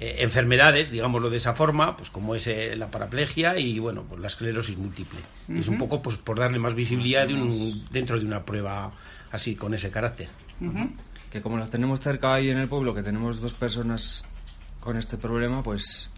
[0.00, 4.20] eh, enfermedades, digámoslo de esa forma, pues como es eh, la paraplegia y bueno, pues
[4.20, 5.20] la esclerosis múltiple.
[5.48, 8.92] Es un poco pues por darle más visibilidad de un- dentro de una prueba
[9.32, 10.28] así con ese carácter.
[11.30, 14.24] Que como las tenemos cerca ahí en el pueblo, que tenemos dos personas
[14.80, 16.10] con este problema, pues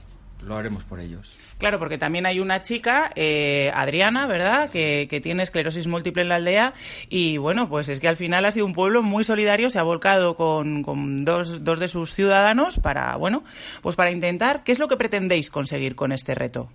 [0.43, 1.37] lo haremos por ellos.
[1.59, 6.29] Claro, porque también hay una chica, eh, Adriana, ¿verdad?, que, que tiene esclerosis múltiple en
[6.29, 6.75] la aldea
[7.09, 9.83] y bueno, pues es que al final ha sido un pueblo muy solidario, se ha
[9.83, 13.43] volcado con, con dos, dos de sus ciudadanos para, bueno,
[13.81, 16.69] pues para intentar, ¿qué es lo que pretendéis conseguir con este reto?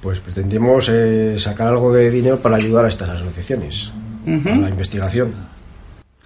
[0.00, 3.92] Pues pretendemos eh, sacar algo de dinero para ayudar a estas asociaciones,
[4.26, 4.48] Ujú.
[4.48, 5.52] a la investigación.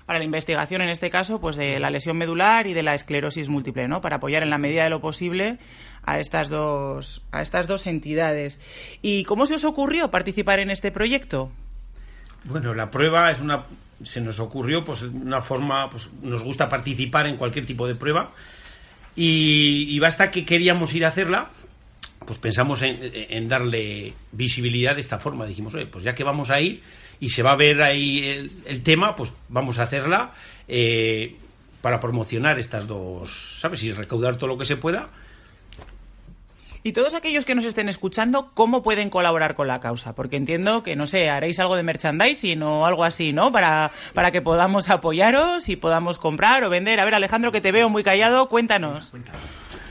[0.07, 3.49] Para la investigación, en este caso, pues de la lesión medular y de la esclerosis
[3.49, 4.01] múltiple, ¿no?
[4.01, 5.59] Para apoyar en la medida de lo posible
[6.07, 8.61] a estas dos, a estas dos entidades.
[9.03, 11.51] ¿Y cómo se os ocurrió participar en este proyecto?
[12.45, 13.65] Bueno, la prueba es una
[14.03, 18.31] se nos ocurrió pues una forma pues nos gusta participar en cualquier tipo de prueba
[19.19, 21.49] y, basta que queríamos ir a hacerla
[22.27, 26.51] pues pensamos en, en darle visibilidad de esta forma dijimos oye pues ya que vamos
[26.51, 26.83] a ir
[27.21, 30.35] y se va a ver ahí el, el tema pues vamos a hacerla
[30.69, 31.35] eh,
[31.81, 35.09] para promocionar estas dos sabes y recaudar todo lo que se pueda
[36.87, 40.15] Y todos aquellos que nos estén escuchando, ¿cómo pueden colaborar con la causa?
[40.15, 43.51] Porque entiendo que, no sé, haréis algo de merchandising o algo así, ¿no?
[43.51, 47.01] Para, para que podamos apoyaros y podamos comprar o vender.
[47.01, 49.13] A ver, Alejandro, que te veo muy callado, cuéntanos.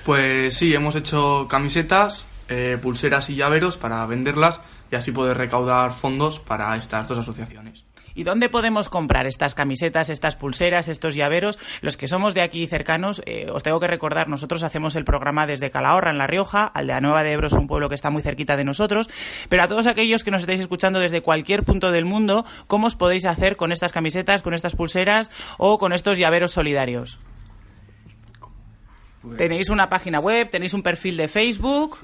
[0.06, 5.92] Pues sí, hemos hecho camisetas, eh, pulseras y llaveros para venderlas y así poder recaudar
[5.92, 7.85] fondos para estas dos asociaciones.
[8.16, 11.60] ¿Y dónde podemos comprar estas camisetas, estas pulseras, estos llaveros?
[11.82, 15.46] Los que somos de aquí cercanos, eh, os tengo que recordar, nosotros hacemos el programa
[15.46, 18.22] desde Calahorra, en La Rioja, Aldea Nueva de Ebro es un pueblo que está muy
[18.22, 19.10] cerquita de nosotros,
[19.50, 22.96] pero a todos aquellos que nos estáis escuchando desde cualquier punto del mundo, ¿cómo os
[22.96, 27.20] podéis hacer con estas camisetas, con estas pulseras o con estos llaveros solidarios?
[29.38, 30.50] ¿Tenéis una página web?
[30.50, 31.98] ¿Tenéis un perfil de Facebook?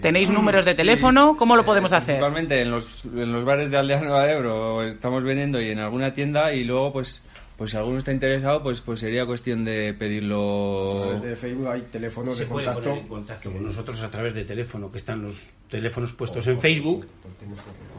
[0.00, 0.76] ¿Tenéis números de Sí.
[0.76, 1.36] teléfono?
[1.36, 2.16] ¿Cómo lo podemos hacer?
[2.16, 5.78] Principalmente en los, en los bares de Aldea Nueva de Ebro estamos vendiendo y en
[5.80, 7.22] alguna tienda y luego pues
[7.56, 12.36] pues si alguno está interesado pues pues sería cuestión de pedirlo Desde Facebook hay teléfonos
[12.36, 12.88] se de puede contacto.
[12.90, 16.58] poner en contacto con nosotros a través de teléfono, que están los teléfonos puestos en
[16.58, 17.06] Facebook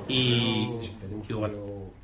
[0.08, 0.68] y,
[1.30, 1.56] igual-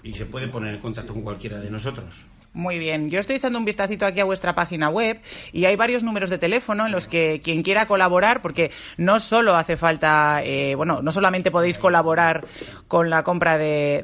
[0.03, 2.25] y se puede poner en contacto con cualquiera de nosotros.
[2.57, 5.19] Muy bien, yo estoy echando un vistacito aquí a vuestra página web
[5.53, 9.55] y hay varios números de teléfono en los que quien quiera colaborar, porque no solo
[9.55, 12.45] hace falta, eh, bueno, no solamente podéis colaborar
[12.87, 14.01] con la compra de,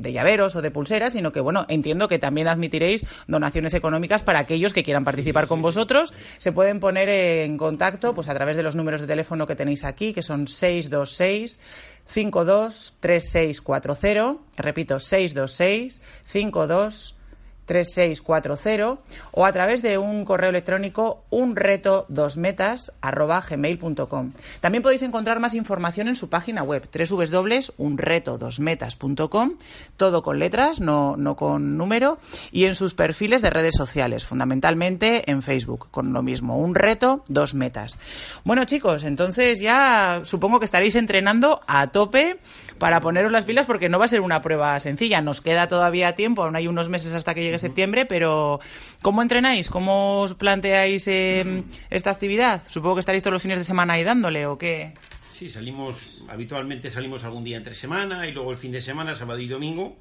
[0.00, 4.40] de- llaveros o de pulseras, sino que, bueno, entiendo que también admitiréis donaciones económicas para
[4.40, 6.12] aquellos que quieran participar con vosotros.
[6.38, 9.84] Se pueden poner en contacto pues a través de los números de teléfono que tenéis
[9.84, 11.60] aquí, que son 626
[12.08, 17.18] 523640, repito, 626 52
[17.66, 18.98] 3640
[19.32, 24.32] o a través de un correo electrónico unreto dos metas arroba gmail.com.
[24.60, 29.52] También podéis encontrar más información en su página web www.unretodosmetas.com,
[29.96, 32.18] todo con letras, no, no con número,
[32.52, 37.24] y en sus perfiles de redes sociales, fundamentalmente en Facebook, con lo mismo, un reto,
[37.28, 37.96] dos metas.
[38.44, 42.38] Bueno chicos, entonces ya supongo que estaréis entrenando a tope
[42.78, 45.20] para poneros las pilas porque no va a ser una prueba sencilla.
[45.20, 48.60] Nos queda todavía tiempo, aún hay unos meses hasta que llegue septiembre, pero
[49.02, 49.68] ¿cómo entrenáis?
[49.68, 52.62] ¿Cómo os planteáis eh, esta actividad?
[52.68, 54.94] Supongo que estaréis todos los fines de semana ahí dándole o qué.
[55.32, 59.40] Sí, salimos, habitualmente salimos algún día entre semana y luego el fin de semana, sábado
[59.40, 59.96] y domingo.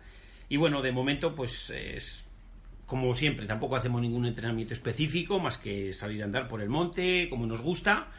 [0.50, 2.26] Y bueno, de momento, pues es
[2.86, 7.28] como siempre, tampoco hacemos ningún entrenamiento específico, más que salir a andar por el monte,
[7.30, 8.10] como nos gusta.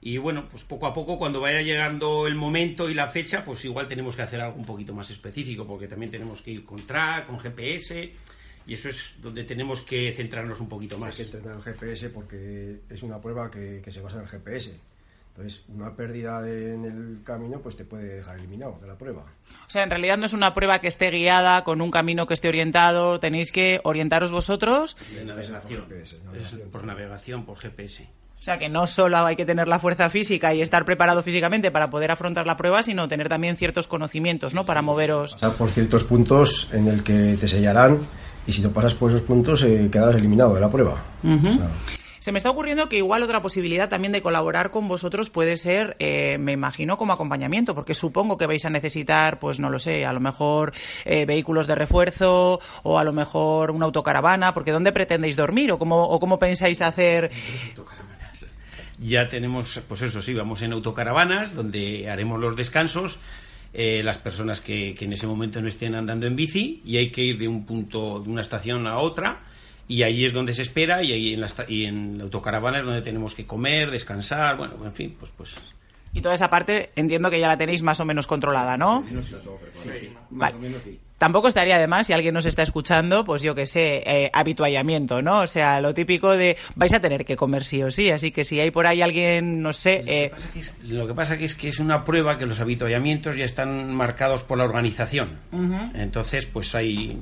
[0.00, 3.64] Y bueno, pues poco a poco, cuando vaya llegando el momento y la fecha, pues
[3.64, 6.86] igual tenemos que hacer algo un poquito más específico, porque también tenemos que ir con
[6.86, 8.12] track, con GPS,
[8.66, 11.10] y eso es donde tenemos que centrarnos un poquito más.
[11.10, 14.28] Hay que entrenar el GPS porque es una prueba que, que se basa en el
[14.28, 14.72] GPS.
[15.34, 19.22] Entonces, una pérdida de- en el camino pues te puede dejar eliminado de la prueba.
[19.66, 22.34] O sea, en realidad no es una prueba que esté guiada con un camino que
[22.34, 24.96] esté orientado, tenéis que orientaros vosotros.
[25.14, 25.86] De navegación.
[26.38, 28.02] Es por navegación, por GPS.
[28.38, 31.70] O sea, que no solo hay que tener la fuerza física y estar preparado físicamente
[31.70, 34.66] para poder afrontar la prueba, sino tener también ciertos conocimientos, ¿no?
[34.66, 35.34] Para moveros.
[35.34, 38.00] Pasar por ciertos puntos en el que te sellarán
[38.46, 41.02] y si no pasas por esos puntos eh, quedarás eliminado de la prueba.
[41.22, 41.48] Ujú.
[41.48, 41.70] O sea,
[42.18, 45.96] Se me está ocurriendo que igual otra posibilidad también de colaborar con vosotros puede ser,
[45.98, 50.06] eh, me imagino, como acompañamiento, porque supongo que vais a necesitar, pues no lo sé,
[50.06, 50.72] a lo mejor
[51.04, 55.78] eh, vehículos de refuerzo o a lo mejor una autocaravana, porque ¿dónde pretendéis dormir o
[55.78, 57.32] cómo, o cómo pensáis hacer?
[58.98, 63.18] Ya tenemos, pues eso sí, vamos en autocaravanas donde haremos los descansos.
[63.72, 67.10] Eh, las personas que, que en ese momento no estén andando en bici y hay
[67.10, 69.42] que ir de un punto, de una estación a otra
[69.88, 72.84] y ahí es donde se espera y ahí en la, y en la autocaravana es
[72.84, 75.54] donde tenemos que comer, descansar, bueno, en fin, pues pues.
[76.14, 79.02] Y toda esa parte entiendo que ya la tenéis más o menos controlada, ¿no?
[80.30, 80.56] Vale.
[81.22, 85.22] Tampoco estaría de más si alguien nos está escuchando, pues yo que sé, eh, habituallamiento,
[85.22, 85.42] ¿no?
[85.42, 88.42] O sea, lo típico de vais a tener que comer sí o sí, así que
[88.42, 90.32] si hay por ahí alguien, no sé, eh,
[90.82, 94.42] lo que pasa que es que es una prueba que los habituallamientos ya están marcados
[94.42, 95.38] por la organización.
[95.94, 97.16] Entonces, pues hay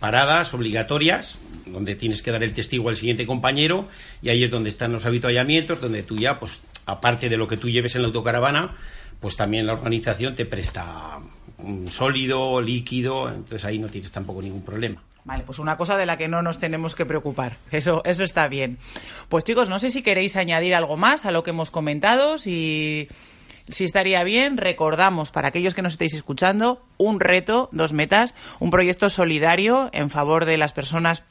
[0.00, 3.86] paradas obligatorias donde tienes que dar el testigo al siguiente compañero
[4.22, 7.58] y ahí es donde están los habituallamientos, donde tú ya, pues aparte de lo que
[7.58, 8.74] tú lleves en la autocaravana,
[9.20, 11.20] pues también la organización te presta
[11.88, 15.02] sólido, líquido, entonces ahí no tienes tampoco ningún problema.
[15.24, 17.56] Vale, pues una cosa de la que no nos tenemos que preocupar.
[17.72, 18.78] Eso, eso está bien.
[19.28, 23.08] Pues chicos, no sé si queréis añadir algo más a lo que hemos comentado, si,
[23.66, 24.56] si estaría bien.
[24.56, 30.10] Recordamos, para aquellos que nos estéis escuchando, un reto, dos metas, un proyecto solidario en
[30.10, 31.24] favor de las personas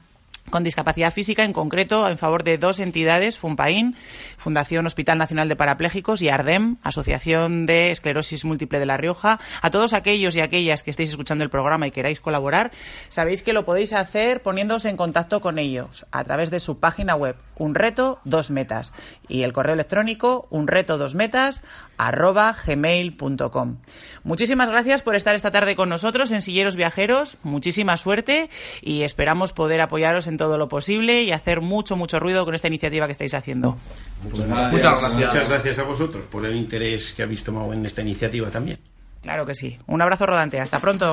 [0.50, 3.96] con discapacidad física, en concreto en favor de dos entidades, FUNPAIN,
[4.38, 9.40] Fundación Hospital Nacional de Parapléjicos, y ARDEM, Asociación de Esclerosis Múltiple de La Rioja.
[9.62, 12.72] A todos aquellos y aquellas que estéis escuchando el programa y queráis colaborar,
[13.10, 17.16] sabéis que lo podéis hacer poniéndose en contacto con ellos a través de su página
[17.16, 18.94] web, un reto, dos metas,
[19.28, 21.64] y el correo electrónico, un reto, dos metas,
[21.98, 23.78] arroba gmail.com.
[24.24, 28.50] Muchísimas gracias por estar esta tarde con nosotros en Silleros Viajeros, muchísima suerte
[28.82, 32.68] y esperamos poder apoyaros en todo lo posible y hacer mucho, mucho ruido con esta
[32.68, 33.78] iniciativa que estáis haciendo.
[34.24, 35.14] Muchas gracias.
[35.14, 38.80] Muchas gracias a vosotros por el interés que habéis tomado en esta iniciativa también.
[39.22, 39.78] Claro que sí.
[39.88, 40.60] Un abrazo rodante.
[40.60, 41.12] Hasta pronto.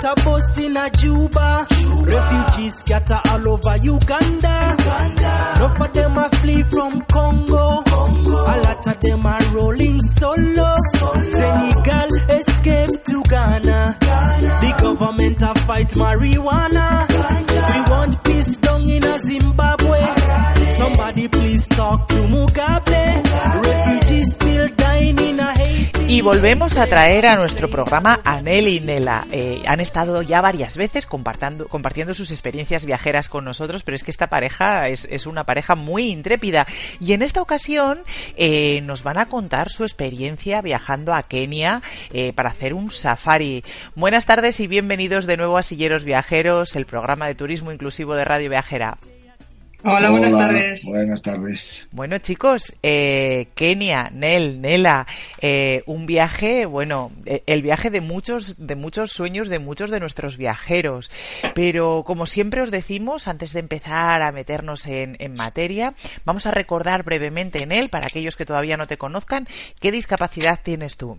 [0.00, 1.66] Gunshot a bust in a Juba.
[2.04, 4.76] Refugees scatter all over Uganda.
[5.56, 7.82] Enough of them are flee from Congo.
[7.86, 10.76] A lot of them are rolling solo.
[11.18, 13.96] Senegal escape to Ghana.
[14.00, 17.06] The government a fight marijuana.
[17.10, 20.00] We want peace down in a Zimbabwe.
[20.76, 23.29] Somebody please talk to Mugabe.
[26.20, 29.26] Y volvemos a traer a nuestro programa a Nel y Nela.
[29.32, 34.04] Eh, han estado ya varias veces compartiendo, compartiendo sus experiencias viajeras con nosotros, pero es
[34.04, 36.66] que esta pareja es, es una pareja muy intrépida.
[37.00, 38.00] Y en esta ocasión
[38.36, 41.80] eh, nos van a contar su experiencia viajando a Kenia
[42.12, 43.64] eh, para hacer un safari.
[43.94, 48.26] Buenas tardes y bienvenidos de nuevo a Silleros Viajeros, el programa de turismo inclusivo de
[48.26, 48.98] Radio Viajera.
[49.82, 50.84] Hola, buenas tardes.
[50.84, 51.86] Buenas tardes.
[51.90, 55.06] Bueno, chicos, eh, Kenia, Nel, Nela,
[55.40, 59.98] eh, un viaje, bueno, eh, el viaje de muchos, de muchos sueños de muchos de
[59.98, 61.10] nuestros viajeros.
[61.54, 65.94] Pero como siempre os decimos, antes de empezar a meternos en, en materia,
[66.26, 69.48] vamos a recordar brevemente, Nel, para aquellos que todavía no te conozcan,
[69.80, 71.18] ¿qué discapacidad tienes tú?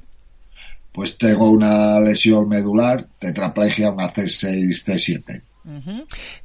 [0.92, 5.42] Pues tengo una lesión medular, tetraplegia, una C6, C7.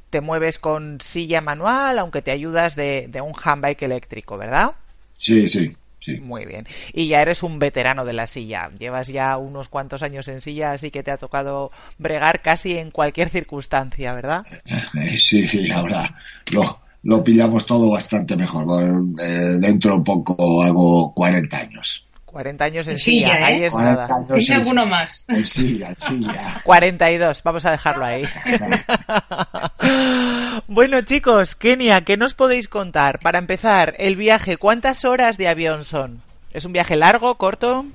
[0.09, 4.71] Te mueves con silla manual, aunque te ayudas de, de un handbike eléctrico, ¿verdad?
[5.15, 6.19] Sí, sí, sí.
[6.19, 6.65] Muy bien.
[6.93, 8.69] Y ya eres un veterano de la silla.
[8.77, 12.91] Llevas ya unos cuantos años en silla, así que te ha tocado bregar casi en
[12.91, 14.45] cualquier circunstancia, ¿verdad?
[15.17, 16.15] Sí, sí, ahora
[16.51, 18.65] lo, lo pillamos todo bastante mejor.
[18.65, 22.06] Bueno, eh, dentro de poco hago 40 años.
[22.37, 23.43] 40 años en Silla, silla, ¿eh?
[23.55, 24.15] ahí es 40 nada.
[24.15, 25.25] años ¿Tiene en- alguno más?
[25.27, 26.61] En silla, silla.
[26.63, 28.21] 42, vamos a dejarlo ahí.
[30.67, 33.17] bueno, chicos, Kenia, ¿qué nos podéis contar?
[33.21, 36.21] Para empezar, el viaje, ¿cuántas horas de avión son?
[36.53, 37.87] ¿Es un viaje largo, corto?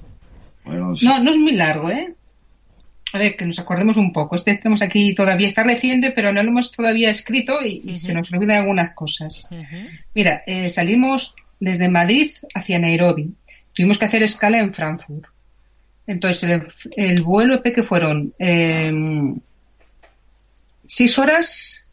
[0.64, 1.07] Bueno, sí.
[1.07, 2.12] No, no es muy largo, ¿eh?
[3.12, 4.34] A ver, que nos acordemos un poco.
[4.36, 8.12] Este tenemos aquí todavía, está reciente, pero no lo hemos todavía escrito y, y se
[8.12, 9.49] nos olvidan algunas cosas.
[10.16, 13.34] Mira, eh, salimos desde Madrid hacia Nairobi.
[13.74, 15.24] Tuvimos que hacer escala en Frankfurt.
[16.06, 16.66] Entonces, el,
[16.96, 18.92] el vuelo EP que fueron eh,
[20.84, 21.86] seis horas,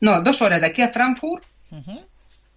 [0.00, 1.42] no, dos horas de aquí a Frankfurt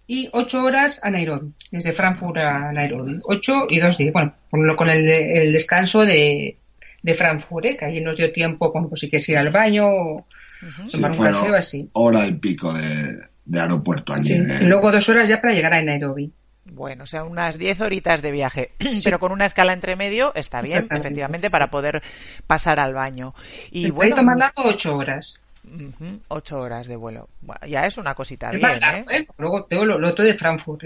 [0.06, 3.18] y ocho horas a Nairobi, desde Frankfurt a Nairobi.
[3.24, 6.56] Ocho y dos días, bueno, con, lo- con el, de- el descanso de,
[7.02, 7.76] de Frankfurt, ¿eh?
[7.76, 10.26] que ahí nos dio tiempo, como pues si quieres ir al baño o
[10.60, 11.88] Sí, tomar un café o así.
[11.94, 14.26] hora y pico de, de aeropuerto allí.
[14.26, 14.58] Sí, eh.
[14.60, 16.30] y luego dos horas ya para llegar a Nairobi.
[16.72, 18.72] Bueno, o sea, unas 10 horitas de viaje,
[19.04, 21.52] pero con una escala entre medio está bien, efectivamente, sí.
[21.52, 22.02] para poder
[22.46, 23.34] pasar al baño.
[23.70, 25.40] Y el bueno, largo, ocho horas.
[25.64, 27.28] ujú, ocho horas de vuelo.
[27.40, 28.80] Bueno, ya es una cosita bien, más ¿eh?
[28.80, 29.26] largo, ¿eh?
[29.38, 30.82] Luego tengo lo, lo otro de Frankfurt.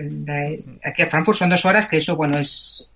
[0.83, 2.89] aquí a Frankfurt son dos horas, que eso, bueno, es...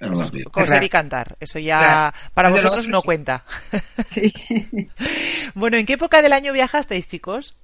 [0.00, 0.32] Es.
[0.50, 2.16] Coser y cantar, eso ya Claro.
[2.32, 3.04] para vosotros otro no sí.
[3.04, 3.44] cuenta.
[5.54, 7.54] bueno, ¿en qué época del año viajasteis, chicos?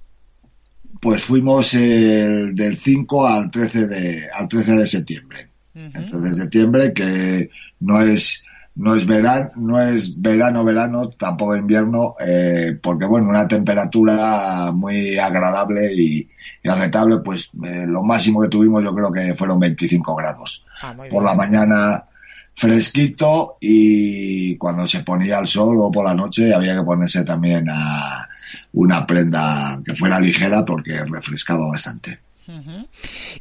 [0.99, 5.49] Pues fuimos el, del 5 al 13 de, al 13 de septiembre.
[5.75, 8.43] Entonces, septiembre, que no es,
[8.75, 15.17] no es verano, no es verano, verano, tampoco invierno, eh, porque bueno, una temperatura muy
[15.19, 16.27] agradable y,
[16.63, 20.65] y aceptable, pues eh, lo máximo que tuvimos yo creo que fueron 25 grados.
[20.81, 21.23] Ah, Por bien.
[21.23, 22.05] la mañana
[22.53, 27.67] fresquito y cuando se ponía el sol o por la noche había que ponerse también
[27.69, 28.27] a
[28.73, 32.19] una prenda que fuera ligera porque refrescaba bastante.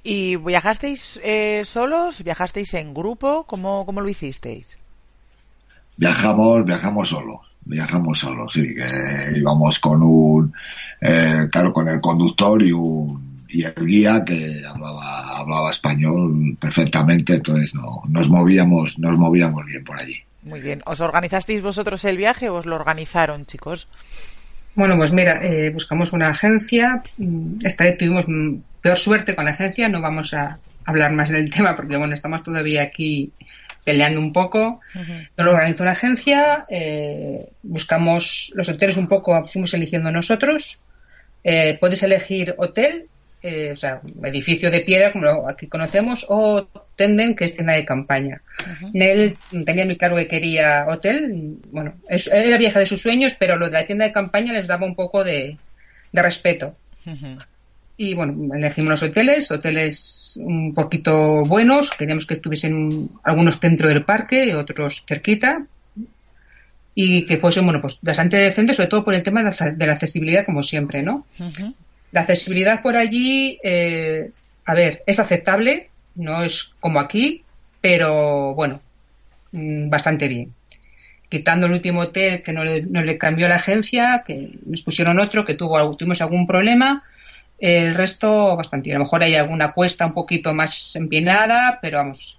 [0.02, 2.22] ¿Y viajasteis eh, solos?
[2.24, 3.44] ¿Viajasteis en grupo?
[3.44, 4.76] ¿Cómo, cómo lo hicisteis?
[5.96, 10.52] Viajamos, viajamos solo, viajamos solo, sí, que íbamos con un,
[11.00, 17.34] eh, claro, con el conductor y un, y el guía que hablaba, hablaba español perfectamente,
[17.34, 20.16] entonces no, nos movíamos, nos movíamos bien por allí.
[20.42, 20.82] Muy bien.
[20.86, 23.88] ¿Os organizasteis vosotros el viaje o os lo organizaron, chicos?
[24.76, 27.02] Bueno, pues mira, eh, buscamos una agencia.
[27.16, 29.88] mm, Esta vez tuvimos mm, peor suerte con la agencia.
[29.88, 33.32] No vamos a hablar más del tema porque, bueno, estamos todavía aquí
[33.84, 34.80] peleando un poco.
[35.34, 36.66] Pero lo organizó una agencia.
[36.68, 40.78] eh, buscamos los hoteles un poco, fuimos eligiendo nosotros.
[41.42, 43.06] Eh, puedes elegir hotel,
[43.42, 46.66] eh, o sea, edificio de piedra, como lo aquí conocemos, o
[46.96, 48.40] tenden, que es tienda de campaña.
[48.94, 51.58] Nel tenía muy claro que quería hotel.
[51.70, 54.66] Bueno, es- era vieja de sus sueños, pero lo de la tienda de campaña les
[54.68, 55.56] daba un poco de,
[56.12, 56.74] de respeto.
[57.98, 64.04] Y bueno, elegimos los hoteles, hoteles un poquito buenos, queríamos que estuviesen algunos dentro del
[64.04, 65.64] parque, otros cerquita,
[66.94, 69.86] y que fuesen, bueno, pues bastante decentes, sobre todo por el tema de la, de
[69.86, 71.26] la accesibilidad, como siempre, ¿no?
[72.12, 74.30] La accesibilidad por allí, eh,
[74.64, 77.44] a ver, es aceptable, no es como aquí,
[77.80, 78.80] pero bueno,
[79.52, 80.54] mm, bastante bien.
[81.28, 85.18] Quitando el último hotel que no le, no le cambió la agencia, que nos pusieron
[85.18, 87.02] otro, que tuvo, tuvimos algún problema,
[87.58, 88.90] el resto bastante.
[88.90, 92.38] A lo mejor hay alguna cuesta un poquito más empinada, pero vamos,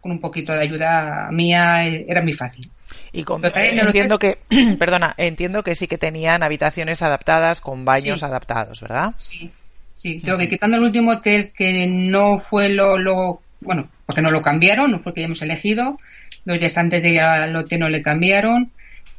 [0.00, 2.70] con un poquito de ayuda mía eh, era muy fácil.
[3.14, 4.38] Y con- el entiendo que,
[4.78, 8.26] perdona, entiendo que sí que tenían habitaciones adaptadas con baños Sí.
[8.26, 9.14] adaptados, ¿verdad?
[9.16, 9.50] Sí,
[9.94, 14.30] sí, creo que quitando el último hotel que no fue lo, lo bueno, porque no
[14.30, 15.96] lo cambiaron, no fue que hayamos elegido,
[16.44, 18.72] dos días antes de ir al hotel no le cambiaron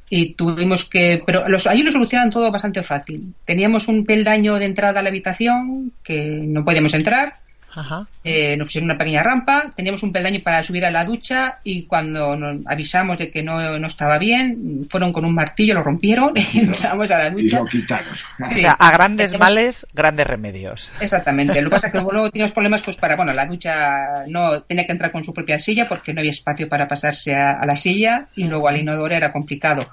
[0.09, 3.33] y tuvimos que, pero los, allí lo solucionan todo bastante fácil.
[3.45, 7.37] Teníamos un peldaño de entrada a la habitación que no podíamos entrar
[7.75, 8.07] Ajá.
[8.23, 11.83] Eh, nos pusieron una pequeña rampa, teníamos un peldaño para subir a la ducha y
[11.83, 16.31] cuando nos avisamos de que no, no estaba bien, fueron con un martillo, lo rompieron
[16.35, 17.59] y entramos a la Y ducha.
[17.59, 18.13] lo quitaron.
[18.43, 20.91] O sea, a grandes Tenemos- males, grandes remedios.
[20.99, 21.61] Exactamente.
[21.61, 24.85] Lo que pasa es que luego teníamos problemas pues para, bueno, la ducha no tenía
[24.85, 27.75] que entrar con su propia silla porque no había espacio para pasarse a, a la
[27.75, 29.87] silla y luego al inodoro era complicado.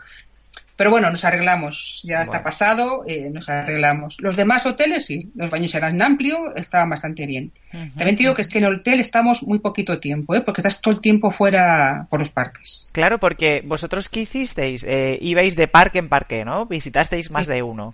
[0.82, 4.16] Pero bueno, nos arreglamos, ya está pasado, eh, nos arreglamos.
[4.18, 7.52] Los demás hoteles sí, los baños eran amplios, estaban bastante bien.
[7.70, 10.40] También te digo que es que en el hotel estamos muy poquito tiempo, ¿eh?
[10.40, 12.88] porque estás todo el tiempo fuera por los parques.
[12.90, 14.82] Claro, porque vosotros qué hicisteis?
[14.82, 16.66] Eh, ibais de parque en parque, ¿no?
[16.66, 17.92] Visitasteis más de uno.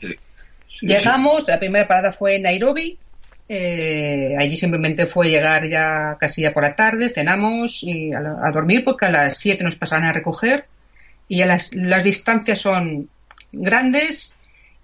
[0.80, 2.96] Llegamos, la primera parada fue en Nairobi.
[3.50, 8.36] eh, allí simplemente fue llegar ya casi ya por la tarde, cenamos y a, la-
[8.46, 10.66] a dormir porque a las 7 nos pasaban a recoger.
[11.28, 13.08] Y a las, las distancias son
[13.52, 14.34] grandes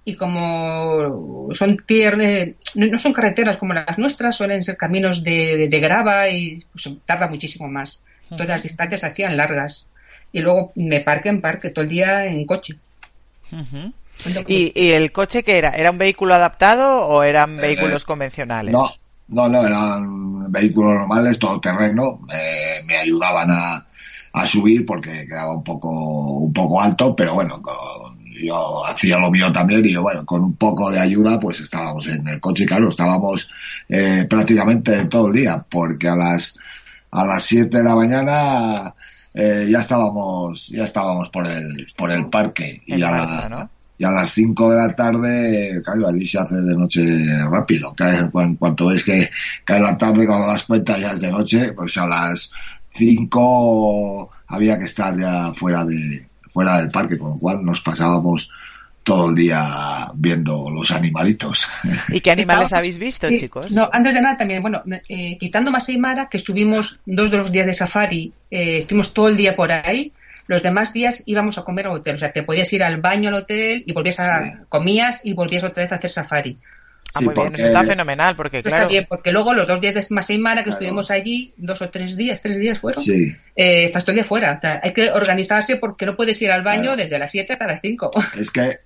[0.04, 5.68] y como son tierras, no no son carreteras como las nuestras, suelen ser caminos de,
[5.68, 8.02] de grava y pues, tarda muchísimo más.
[8.28, 9.86] Todas las distancias se hacían largas.
[10.32, 12.74] Y luego de parque en parque, todo el día en coche.
[14.46, 15.70] ¿Y, y el coche qué era?
[15.70, 18.72] ¿Era un vehículo adaptado o eran vehículos convencionales?
[18.72, 18.90] No,
[19.28, 22.20] no, no, eran vehículos normales, todoterreno.
[22.32, 23.86] eh, me ayudaban a,
[24.34, 25.90] a subir porque quedaba un poco,
[26.38, 27.74] un poco alto, pero bueno, con-
[28.42, 32.06] yo hacía lo mío también y yo, bueno, con un poco de ayuda pues estábamos
[32.08, 33.48] en el coche y claro, estábamos
[33.88, 36.56] eh, prácticamente todo el día porque a las,
[37.12, 38.94] a las 7 de la mañana
[39.32, 43.70] eh, ya estábamos, ya estábamos por el, por el parque y a, la- ¿no?
[43.96, 47.02] y a las 5 de la tarde, claro, allí se hace de noche
[47.48, 47.94] rápido.
[47.96, 49.30] Cae, cuan- cuanto ves que
[49.64, 52.50] cae la tarde, cuando das cuenta ya es de noche, pues a las
[52.94, 58.50] 5 había que estar ya fuera de fuera del parque, con lo cual nos pasábamos
[59.02, 61.66] todo el día viendo los animalitos.
[62.08, 63.72] ¿Y qué animales habéis visto, Sí, chicos?
[63.72, 67.52] No, antes de nada también, bueno, eh, quitando Masai Mara, que estuvimos dos de los
[67.52, 70.12] días de safari, eh, estuvimos todo el día por ahí,
[70.46, 73.28] los demás días íbamos a comer al hotel, o sea, te podías ir al baño
[73.28, 76.56] al hotel y volvías a, comías y volvías otra vez a hacer safari.
[77.14, 78.76] Ah, muy bien, eso está fenomenal, porque claro...
[78.76, 81.90] Está bien, porque luego los dos días de Masai Mara que estuvimos allí, dos o
[81.90, 83.32] tres días, tres días fueron, Sí.
[83.56, 84.56] eh, estás todo el día fuera.
[84.56, 87.66] O sea, hay que organizarse porque no puedes ir al baño desde las 7 hasta
[87.66, 88.10] las 5.
[88.38, 88.78] Es que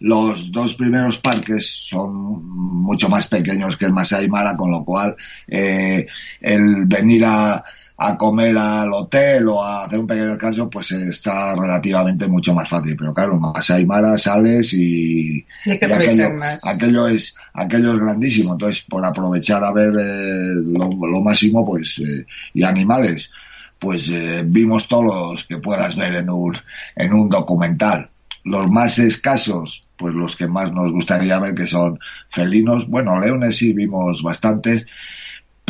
[0.00, 5.14] los dos primeros parques son mucho más pequeños que el Masai Mara, con lo cual
[5.46, 6.06] eh,
[6.40, 7.62] el venir a,
[8.04, 12.68] a comer al hotel o a hacer un pequeño descanso, pues está relativamente mucho más
[12.68, 12.96] fácil.
[12.96, 16.66] Pero claro, en Masai Mara sales y, que aquello, más.
[16.66, 18.52] aquello es aquello es grandísimo.
[18.52, 23.30] Entonces, por aprovechar a ver eh, lo, lo máximo, pues eh, y animales,
[23.78, 26.56] pues eh, vimos todos los que puedas ver en un
[26.96, 28.10] en un documental.
[28.44, 32.88] Los más escasos, pues los que más nos gustaría ver que son felinos.
[32.88, 34.86] Bueno, leones sí vimos bastantes,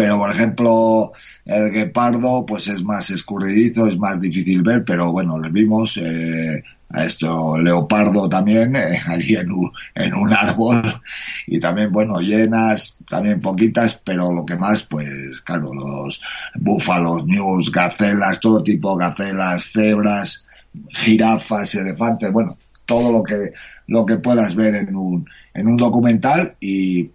[0.03, 1.13] pero por ejemplo
[1.45, 6.61] el guepardo pues es más escurridizo, es más difícil ver, pero bueno, les vimos eh,
[6.89, 10.83] a esto leopardo también eh, allí en un, árbol.
[11.47, 16.21] Y también bueno hienas también poquitas pero lo que más pues claro los
[16.57, 20.47] búfalos news gacelas todo tipo de gacelas cebras
[20.89, 23.53] jirafas elefantes bueno todo lo que
[23.87, 27.09] lo que puedas ver en un en un documental y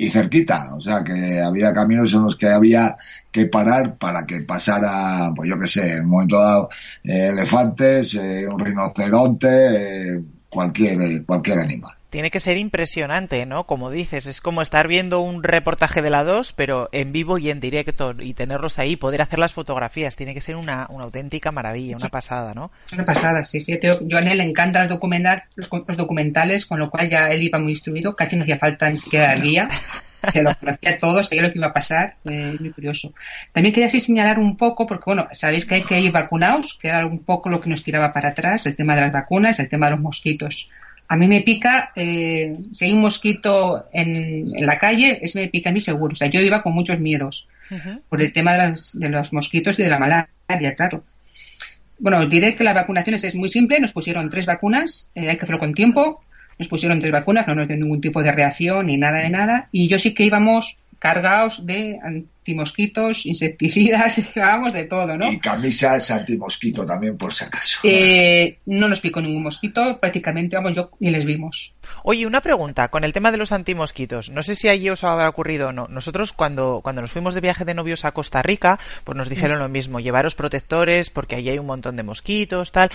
[0.00, 2.96] y cerquita, o sea que había caminos en los que había
[3.30, 6.70] que parar para que pasara, pues yo qué sé, en un momento dado,
[7.04, 11.99] eh, elefantes, eh, un rinoceronte, eh, cualquier, cualquier animal.
[12.10, 13.64] Tiene que ser impresionante, ¿no?
[13.64, 17.50] Como dices, es como estar viendo un reportaje de la 2, pero en vivo y
[17.50, 20.16] en directo, y tenerlos ahí, poder hacer las fotografías.
[20.16, 22.72] Tiene que ser una, una auténtica maravilla, una pasada, ¿no?
[22.92, 23.78] Una pasada, sí, sí.
[23.80, 27.42] Yo a él le encantan los, documentar, los, los documentales, con lo cual ya él
[27.42, 29.68] iba muy instruido, casi no hacía falta ni siquiera el guía.
[30.32, 33.14] Se lo conocía todo, sabía lo que iba a pasar, eh, muy curioso.
[33.52, 36.88] También quería así señalar un poco, porque bueno, sabéis que hay que ir vacunados, que
[36.88, 39.68] era un poco lo que nos tiraba para atrás, el tema de las vacunas, el
[39.68, 40.68] tema de los mosquitos.
[41.12, 45.48] A mí me pica, eh, si hay un mosquito en, en la calle, ese me
[45.48, 46.12] pica a mí seguro.
[46.12, 47.48] O sea, yo iba con muchos miedos
[48.08, 51.02] por el tema de, las, de los mosquitos y de la malaria, claro.
[51.98, 53.80] Bueno, os diré que las vacunaciones es muy simple.
[53.80, 56.22] Nos pusieron tres vacunas, eh, hay que hacerlo con tiempo.
[56.60, 59.68] Nos pusieron tres vacunas, no nos dio ningún tipo de reacción ni nada de nada.
[59.72, 61.98] Y yo sí que íbamos cargados de
[62.40, 65.30] antimosquitos, insecticidas, llevábamos de todo, ¿no?
[65.30, 67.80] Y camisas antimosquito también, por si acaso.
[67.82, 71.74] Eh, no nos picó ningún mosquito, prácticamente, vamos, yo ni les vimos.
[72.02, 75.28] Oye, una pregunta, con el tema de los antimosquitos, no sé si allí os habrá
[75.28, 75.86] ocurrido o no.
[75.88, 79.58] Nosotros cuando, cuando nos fuimos de viaje de novios a Costa Rica, pues nos dijeron
[79.58, 82.90] lo mismo, llevaros protectores porque allí hay un montón de mosquitos, tal,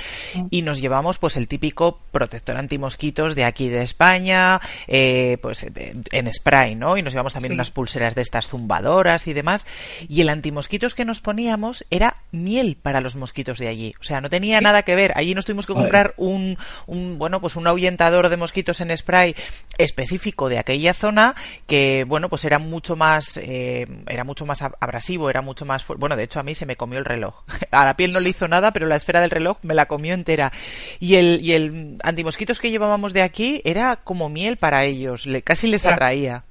[0.50, 6.04] y nos llevamos pues el típico protector antimosquitos de aquí de España, eh, pues en,
[6.12, 6.98] en spray, ¿no?
[6.98, 7.54] Y nos llevamos también Sí.
[7.56, 9.68] unas pulseras de estas zumbadoras y demás.
[10.10, 13.94] Y el antimosquitos que nos poníamos era miel para los mosquitos de allí.
[14.00, 15.14] O sea, no tenía nada que ver.
[15.16, 16.58] Allí nos tuvimos que comprar un,
[16.88, 19.36] un bueno, pues un ahuyentador de mosquitos en spray
[19.78, 21.36] específico de aquella zona
[21.68, 26.16] que, bueno, pues era mucho más, eh, era mucho más abrasivo, era mucho más, bueno,
[26.16, 27.44] de hecho a mí se me comió el reloj.
[27.72, 30.14] A la piel no le hizo nada, pero la esfera del reloj me la comió
[30.14, 30.52] entera.
[31.00, 35.42] Y el, y el antimosquitos que llevábamos de aquí era como miel para ellos, le,
[35.42, 36.44] casi les atraía.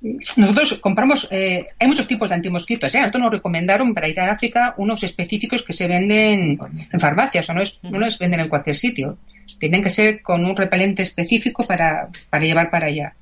[0.00, 2.94] Nosotros compramos, eh, hay muchos tipos de antimosquitos.
[2.94, 3.00] ¿eh?
[3.00, 6.58] Nosotros nos recomendaron para ir a África unos específicos que se venden
[6.92, 9.18] en farmacias o no, es, no los venden en cualquier sitio.
[9.58, 13.14] Tienen que ser con un repelente específico para, para llevar para allá.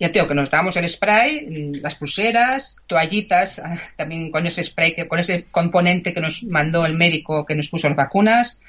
[0.00, 4.94] Ya tengo que nos damos el spray, las pulseras, toallitas, ah, también con ese spray,
[4.94, 8.60] que, con ese componente que nos mandó el médico que nos puso las vacunas,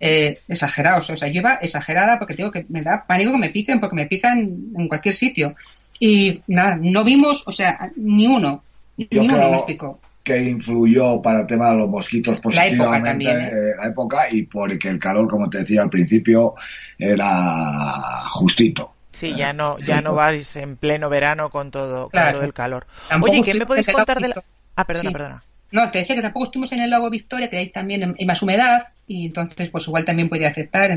[0.00, 3.78] eh, exagerados, o sea, lleva exagerada porque tengo que me da pánico que me piquen
[3.78, 4.38] porque me pican
[4.74, 5.54] en cualquier sitio.
[6.00, 8.64] Y nada, no vimos, o sea, ni uno,
[8.96, 10.00] Yo ni uno creo nos picó.
[10.24, 13.48] que influyó para el tema de los mosquitos La época positivamente también, ¿eh?
[13.52, 16.54] eh, la época y porque el calor, como te decía al principio,
[16.98, 18.94] era justito.
[19.12, 22.38] Sí, ya no, ya no vais en pleno verano con todo, con Claro.
[22.38, 22.86] todo el calor.
[23.08, 24.44] Tampoco Oye, ¿qué me podéis contar de la...
[24.76, 25.12] Ah, perdona, Sí.
[25.12, 25.42] perdona.
[25.72, 28.42] No, te decía que tampoco estuvimos en el lago Victoria, que hay también hay más
[28.42, 30.90] humedad y entonces pues igual también podía afectar.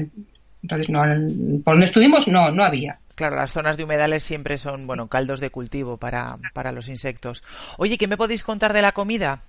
[0.64, 1.02] Entonces, no,
[1.64, 2.98] por donde estuvimos no, no había.
[3.16, 7.44] Claro, las zonas de humedales siempre son, bueno, caldos de cultivo para, para los insectos.
[7.78, 9.42] Oye, ¿qué me podéis contar de la comida?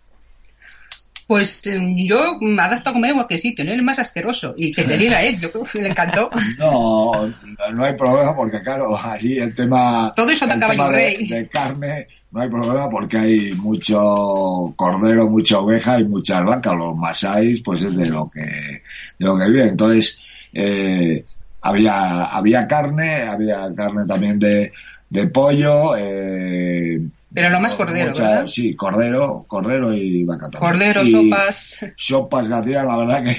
[1.26, 4.54] Pues eh, yo me adapto a comer en cualquier sitio, no es el más asqueroso.
[4.58, 6.30] Y que te diga él, yo creo que le encantó.
[6.58, 7.32] No,
[7.72, 12.08] no hay problema porque, claro, allí el tema, Todo eso de el tema de carne
[12.30, 16.74] no hay problema porque hay mucho cordero, mucha oveja y muchas vacas.
[16.76, 18.82] Los masáis, pues es de lo que, de
[19.18, 19.68] lo que viven.
[19.68, 20.20] Entonces,
[20.54, 21.24] eh,
[21.60, 24.72] había, había carne, había carne también de,
[25.08, 27.00] de pollo, eh,
[27.32, 28.46] Pero lo más cordero, mucha- ¿verdad?
[28.46, 30.72] Sí, cordero, cordero y vaca también.
[30.72, 31.78] Cordero, Y sopas.
[31.96, 33.36] Sopas que hacían, la verdad que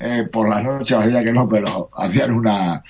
[0.00, 2.82] eh, por la noche hacía que no, pero hacían una,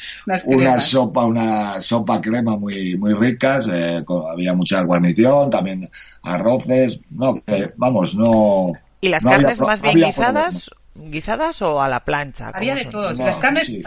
[0.47, 5.89] una sopa, una sopa crema muy, muy ricas, eh, con- había mucha guarnición, también
[6.23, 8.73] arroces, no, que, vamos, no.
[9.01, 10.71] ¿Y las no carnes más bien guisadas?
[10.99, 12.51] ¿Guisadas o a la plancha?
[12.53, 12.93] Había ¿Cómo de son?
[12.93, 13.13] todo.
[13.15, 13.67] No, Las carnes.
[13.67, 13.83] sí.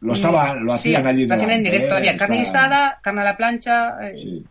[0.00, 1.94] Lo estaban, lo Sí, hacían allí lo hacían en directo.
[1.94, 3.96] eh, Había carne guisada, carne a la plancha.
[4.08, 4.42] eh,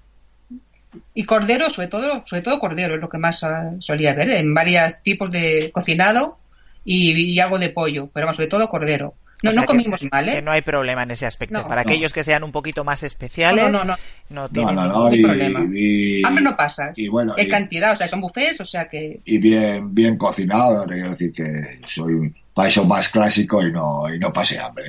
[1.14, 4.54] Y cordero, sobre todo, sobre todo cordero, es lo que más ah, solía ver, en
[4.54, 6.38] varios tipos de cocinado
[6.84, 9.14] y, y algo de pollo, pero vamos, sobre todo cordero.
[9.44, 10.34] No, O sea no que- comimos mal, ¿eh?
[10.36, 11.56] Que no hay problema en ese aspecto.
[11.62, 11.90] No, Para no.
[11.90, 13.96] aquellos que sean un poquito más especiales, No, no, no, no.
[14.30, 15.68] no No, tienen no, ningún no, y, problema.
[15.76, 16.98] y- Hambre no pasas.
[16.98, 19.20] y bueno, en cantidad, o sea, son buffets, o sea que.
[19.26, 21.46] y bien, bien cocinado, quiero decir que
[21.88, 24.86] soy país más clásico y no, y no pasé hambre.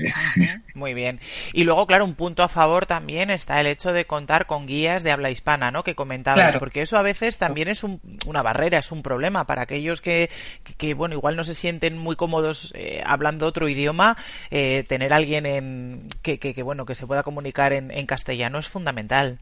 [0.75, 1.21] Muy bien.
[1.53, 5.03] Y luego, claro, un punto a favor también está el hecho de contar con guías
[5.03, 5.85] de habla hispana, ¿no?
[5.85, 6.59] Que comentabas, Claro.
[6.59, 10.31] porque eso a veces también es un- una barrera, es un problema para aquellos que,
[10.65, 14.17] que, que, bueno, igual no se sienten muy cómodos eh, hablando otro idioma,
[14.51, 18.59] eh, tener alguien en, que, que, que, bueno, que se pueda comunicar en, en castellano
[18.59, 19.39] es fundamental.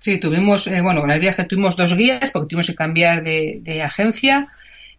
[0.00, 3.58] Sí, tuvimos, eh, bueno, en el viaje tuvimos dos guías porque tuvimos que cambiar de,
[3.62, 4.46] de agencia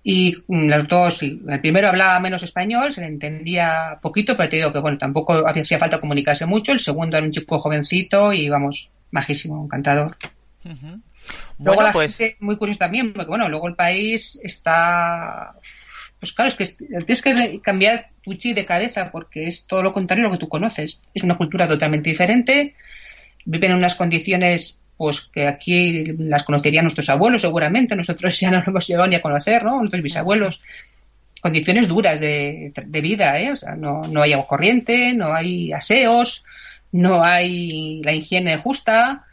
[0.03, 1.23] y mm, los dos.
[1.23, 5.45] El primero hablaba menos español, se le entendía poquito, pero te digo que, bueno, tampoco
[5.47, 6.71] hacía falta comunicarse mucho.
[6.71, 10.15] El segundo era un chico jovencito y, vamos, majísimo, encantador.
[10.63, 10.95] Luego
[11.59, 15.53] Bueno, la pues- gente, muy curioso también, porque, bueno, luego el país está...
[16.19, 19.81] Pues claro, es que es- tienes que cambiar tu chi de cabeza porque es todo
[19.81, 21.01] lo contrario a lo que tú conoces.
[21.15, 22.75] Es una cultura totalmente diferente,
[23.45, 28.59] viven en unas condiciones pues que aquí las conocerían nuestros abuelos seguramente, nosotros ya no
[28.59, 29.79] lo hemos llegado ni a conocer, ¿no?
[29.79, 30.61] Nuestros bisabuelos.
[31.41, 33.51] Condiciones duras de, de vida, ¿eh?
[33.51, 36.45] O sea, no, no hay agua corriente, no hay aseos,
[36.91, 39.25] no hay la higiene justa.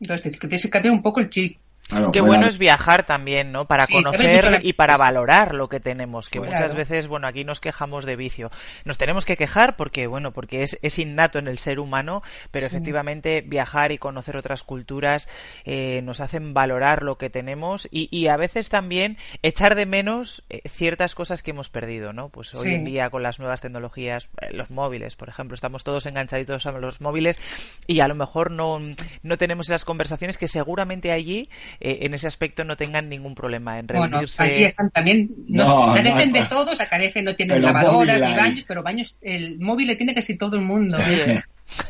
[0.00, 1.58] Entonces tienes que cambiar un poco el chip.
[1.88, 3.66] Claro, Qué bueno es viajar también, ¿no?
[3.66, 6.52] Para Sí, conocer y para valorar lo que tenemos, que Claro.
[6.52, 8.50] muchas veces, bueno, aquí nos quejamos de vicio.
[8.86, 12.66] Nos tenemos que quejar porque, bueno, porque es, es innato en el ser humano, pero
[12.66, 12.74] Sí.
[12.74, 15.28] efectivamente viajar y conocer otras culturas
[15.66, 20.42] eh, nos hacen valorar lo que tenemos y, y a veces también echar de menos
[20.48, 22.30] eh, ciertas cosas que hemos perdido, ¿no?
[22.30, 22.74] Pues hoy Sí.
[22.76, 26.72] en día con las nuevas tecnologías, eh, los móviles, por ejemplo, estamos todos enganchaditos a
[26.72, 27.42] los móviles
[27.86, 28.80] y a lo mejor no,
[29.22, 31.50] no tenemos esas conversaciones que seguramente allí,
[31.80, 34.42] eh, en ese aspecto, no tengan ningún problema en Bueno, reunirse.
[34.42, 37.72] aquí están también, no, No, carecen no, de todo, o sea, carecen, no tienen Pero
[37.72, 40.96] lavadoras ni baños, pero baños, el móvil le tiene casi todo el mundo.
[40.98, 41.38] Sí.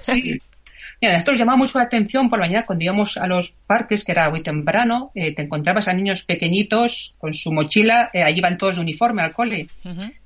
[0.00, 0.40] Sí.
[1.00, 4.12] Mira, nosotros llamaba mucho la atención por la mañana cuando íbamos a los parques, que
[4.12, 8.58] era muy temprano, eh, te encontrabas a niños pequeñitos con su mochila, eh, allí van
[8.58, 9.68] todos de uniforme al cole,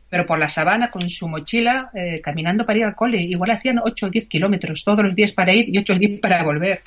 [0.09, 3.21] pero por la sabana con su mochila eh, caminando para ir al cole.
[3.21, 6.21] Igual hacían 8 o 10 kilómetros todos los días para ir y 8 o 10
[6.21, 6.81] para volver.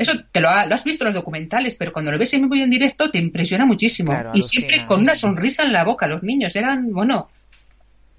[0.00, 2.42] Eso te lo, ha- lo has visto en los documentales, pero cuando lo ves en
[2.42, 4.10] vivo y en directo te impresiona muchísimo.
[4.12, 6.06] Claro, y siempre con una sonrisa en la boca.
[6.06, 7.30] Los niños eran, bueno,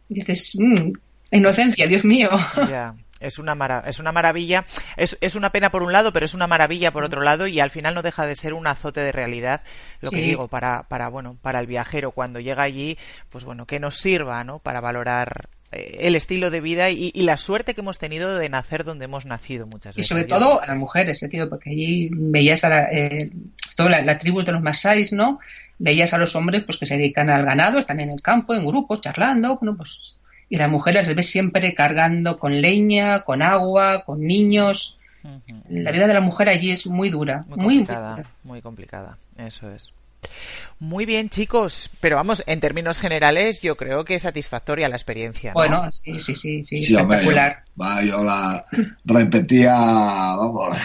[0.10, 0.92] dices, "Mm,
[1.32, 2.30] inocencia, Dios mío.
[3.20, 4.66] Es una, mara- es una maravilla.
[4.98, 7.60] Es, es una pena por un lado, pero es una maravilla por otro lado y
[7.60, 9.62] al final no deja de ser un azote de realidad,
[10.02, 12.98] lo que digo, para, para, bueno, para el viajero cuando llega allí,
[13.30, 14.58] pues bueno, que nos sirva, ¿no?
[14.58, 18.84] Para valorar el estilo de vida y, y la suerte que hemos tenido de nacer
[18.84, 20.08] donde hemos nacido muchas Y veces.
[20.10, 23.32] sobre Yo- todo a las mujeres, eh, tío, porque allí veías a la, eh,
[23.76, 25.40] toda la, la tribu de los masáis, ¿no?
[25.80, 28.66] Veías a los hombres pues que se dedican al ganado, están en el campo, en
[28.66, 30.16] grupos, charlando, bueno, pues
[30.50, 34.98] y las mujeres las ves siempre cargando con leña, con agua, con niños.
[35.70, 38.30] La vida de la mujer allí es muy dura, Muy muy, muy complicada, dura.
[38.44, 39.94] muy complicada, eso es.
[40.82, 45.52] Muy bien, chicos, pero vamos, en términos generales, yo creo que es satisfactoria la experiencia.
[45.52, 45.54] ¿no?
[45.54, 47.64] Bueno, sí, sí, sí, sí, Sí, hombre, espectacular.
[47.68, 48.66] yo, va, yo la
[49.06, 50.76] repetía, vamos,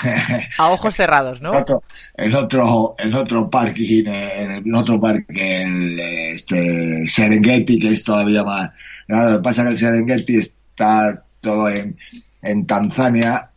[0.58, 1.54] A ojos cerrados, ¿no?
[1.54, 1.82] en otro,
[2.14, 8.72] en otro, en otro parking, en otro parque, el, este, Serengeti, que es todavía más,
[9.08, 11.96] nada, lo que pasa es que el Serengeti está todo en,
[12.42, 13.48] en Tanzania,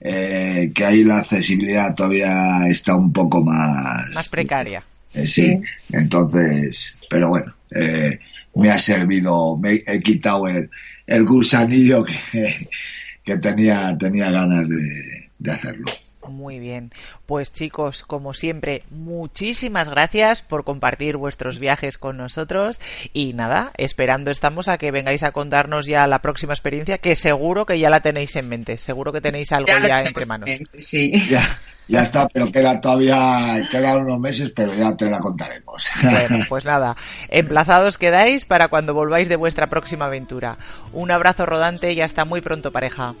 [0.00, 4.82] eh, que ahí la accesibilidad todavía está un poco más, Más precaria.
[5.14, 5.60] Eh, sí.
[5.92, 8.18] entonces, pero bueno, eh,
[8.54, 10.70] me ha servido, me he quitado el,
[11.06, 12.68] el gusanillo que,
[13.24, 15.86] que tenía, tenía ganas de, de hacerlo.
[16.28, 16.90] Muy bien.
[17.26, 22.80] Pues chicos, como siempre, muchísimas gracias por compartir vuestros viajes con nosotros
[23.12, 27.66] y nada, esperando estamos a que vengáis a contarnos ya la próxima experiencia que seguro
[27.66, 30.48] que ya la tenéis en mente, seguro que tenéis algo Ya entre en manos.
[30.48, 31.12] mente, Sí.
[31.28, 31.42] Ya,
[31.88, 35.86] ya está, pero queda todavía, quedan unos meses, pero ya te la contaremos.
[36.02, 36.96] Bueno, pues nada,
[37.28, 40.56] emplazados quedáis para cuando volváis de vuestra próxima aventura.
[40.92, 43.14] Un abrazo rodante y hasta muy pronto, pareja.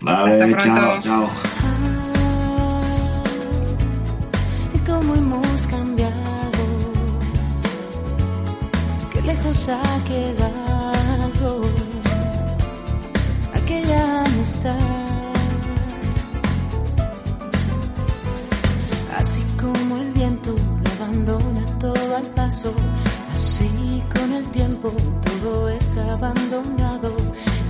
[0.00, 1.00] Vale, Hasta chao, pronto.
[1.02, 1.77] chao.
[9.48, 11.62] Lejos ha quedado
[13.54, 14.76] aquella amistad.
[19.16, 22.72] Así como el viento lo abandona todo al paso,
[23.32, 24.92] así con el tiempo
[25.24, 27.14] todo es abandonado.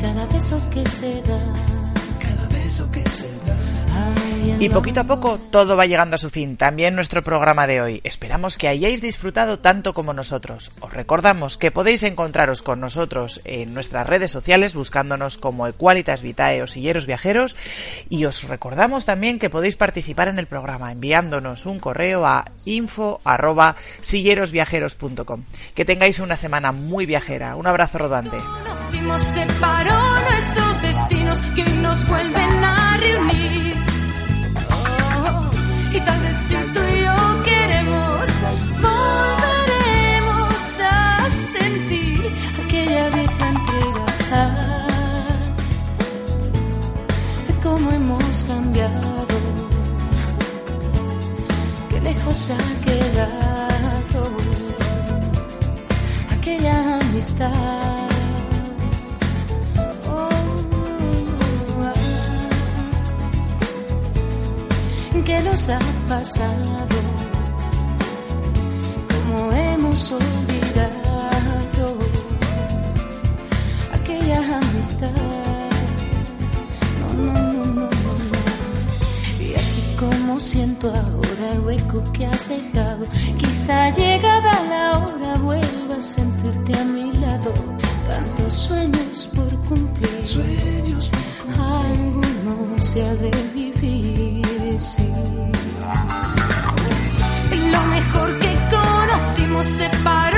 [0.00, 1.40] Cada beso que se da,
[2.18, 3.77] cada beso que se da.
[4.60, 8.00] Y poquito a poco todo va llegando a su fin, también nuestro programa de hoy.
[8.02, 10.72] Esperamos que hayáis disfrutado tanto como nosotros.
[10.80, 16.62] Os recordamos que podéis encontraros con nosotros en nuestras redes sociales buscándonos como Equalitas Vitae
[16.62, 17.56] o Silleros Viajeros
[18.08, 23.20] y os recordamos también que podéis participar en el programa enviándonos un correo a info
[23.22, 25.44] arroba sillerosviajeros.com.
[25.74, 27.54] Que tengáis una semana muy viajera.
[27.54, 28.38] Un abrazo rodante.
[28.38, 33.57] conocimos separó nuestros destinos que hoy nos vuelven a reunir.
[35.90, 38.28] Y tal vez si tú y yo queremos,
[38.80, 42.30] volveremos a sentir
[42.62, 44.04] aquella vieja entrega.
[47.62, 49.26] Cómo hemos cambiado,
[51.90, 54.30] qué lejos ha quedado
[56.30, 57.97] aquella amistad.
[65.58, 65.78] Nos ha
[66.08, 66.98] pasado?
[69.10, 71.98] ¿Cómo hemos olvidado
[73.92, 75.10] aquella amistad?
[77.00, 79.44] No, no, no, no, no.
[79.44, 83.04] Y así como siento ahora el hueco que has dejado,
[83.36, 87.52] quizá llegada la hora vuelva a sentirte a mi lado.
[88.08, 91.10] Tantos sueños por cumplir, sueños
[91.58, 94.47] alguno se ha de vivir,
[97.50, 100.37] Y lo mejor que conocimos separó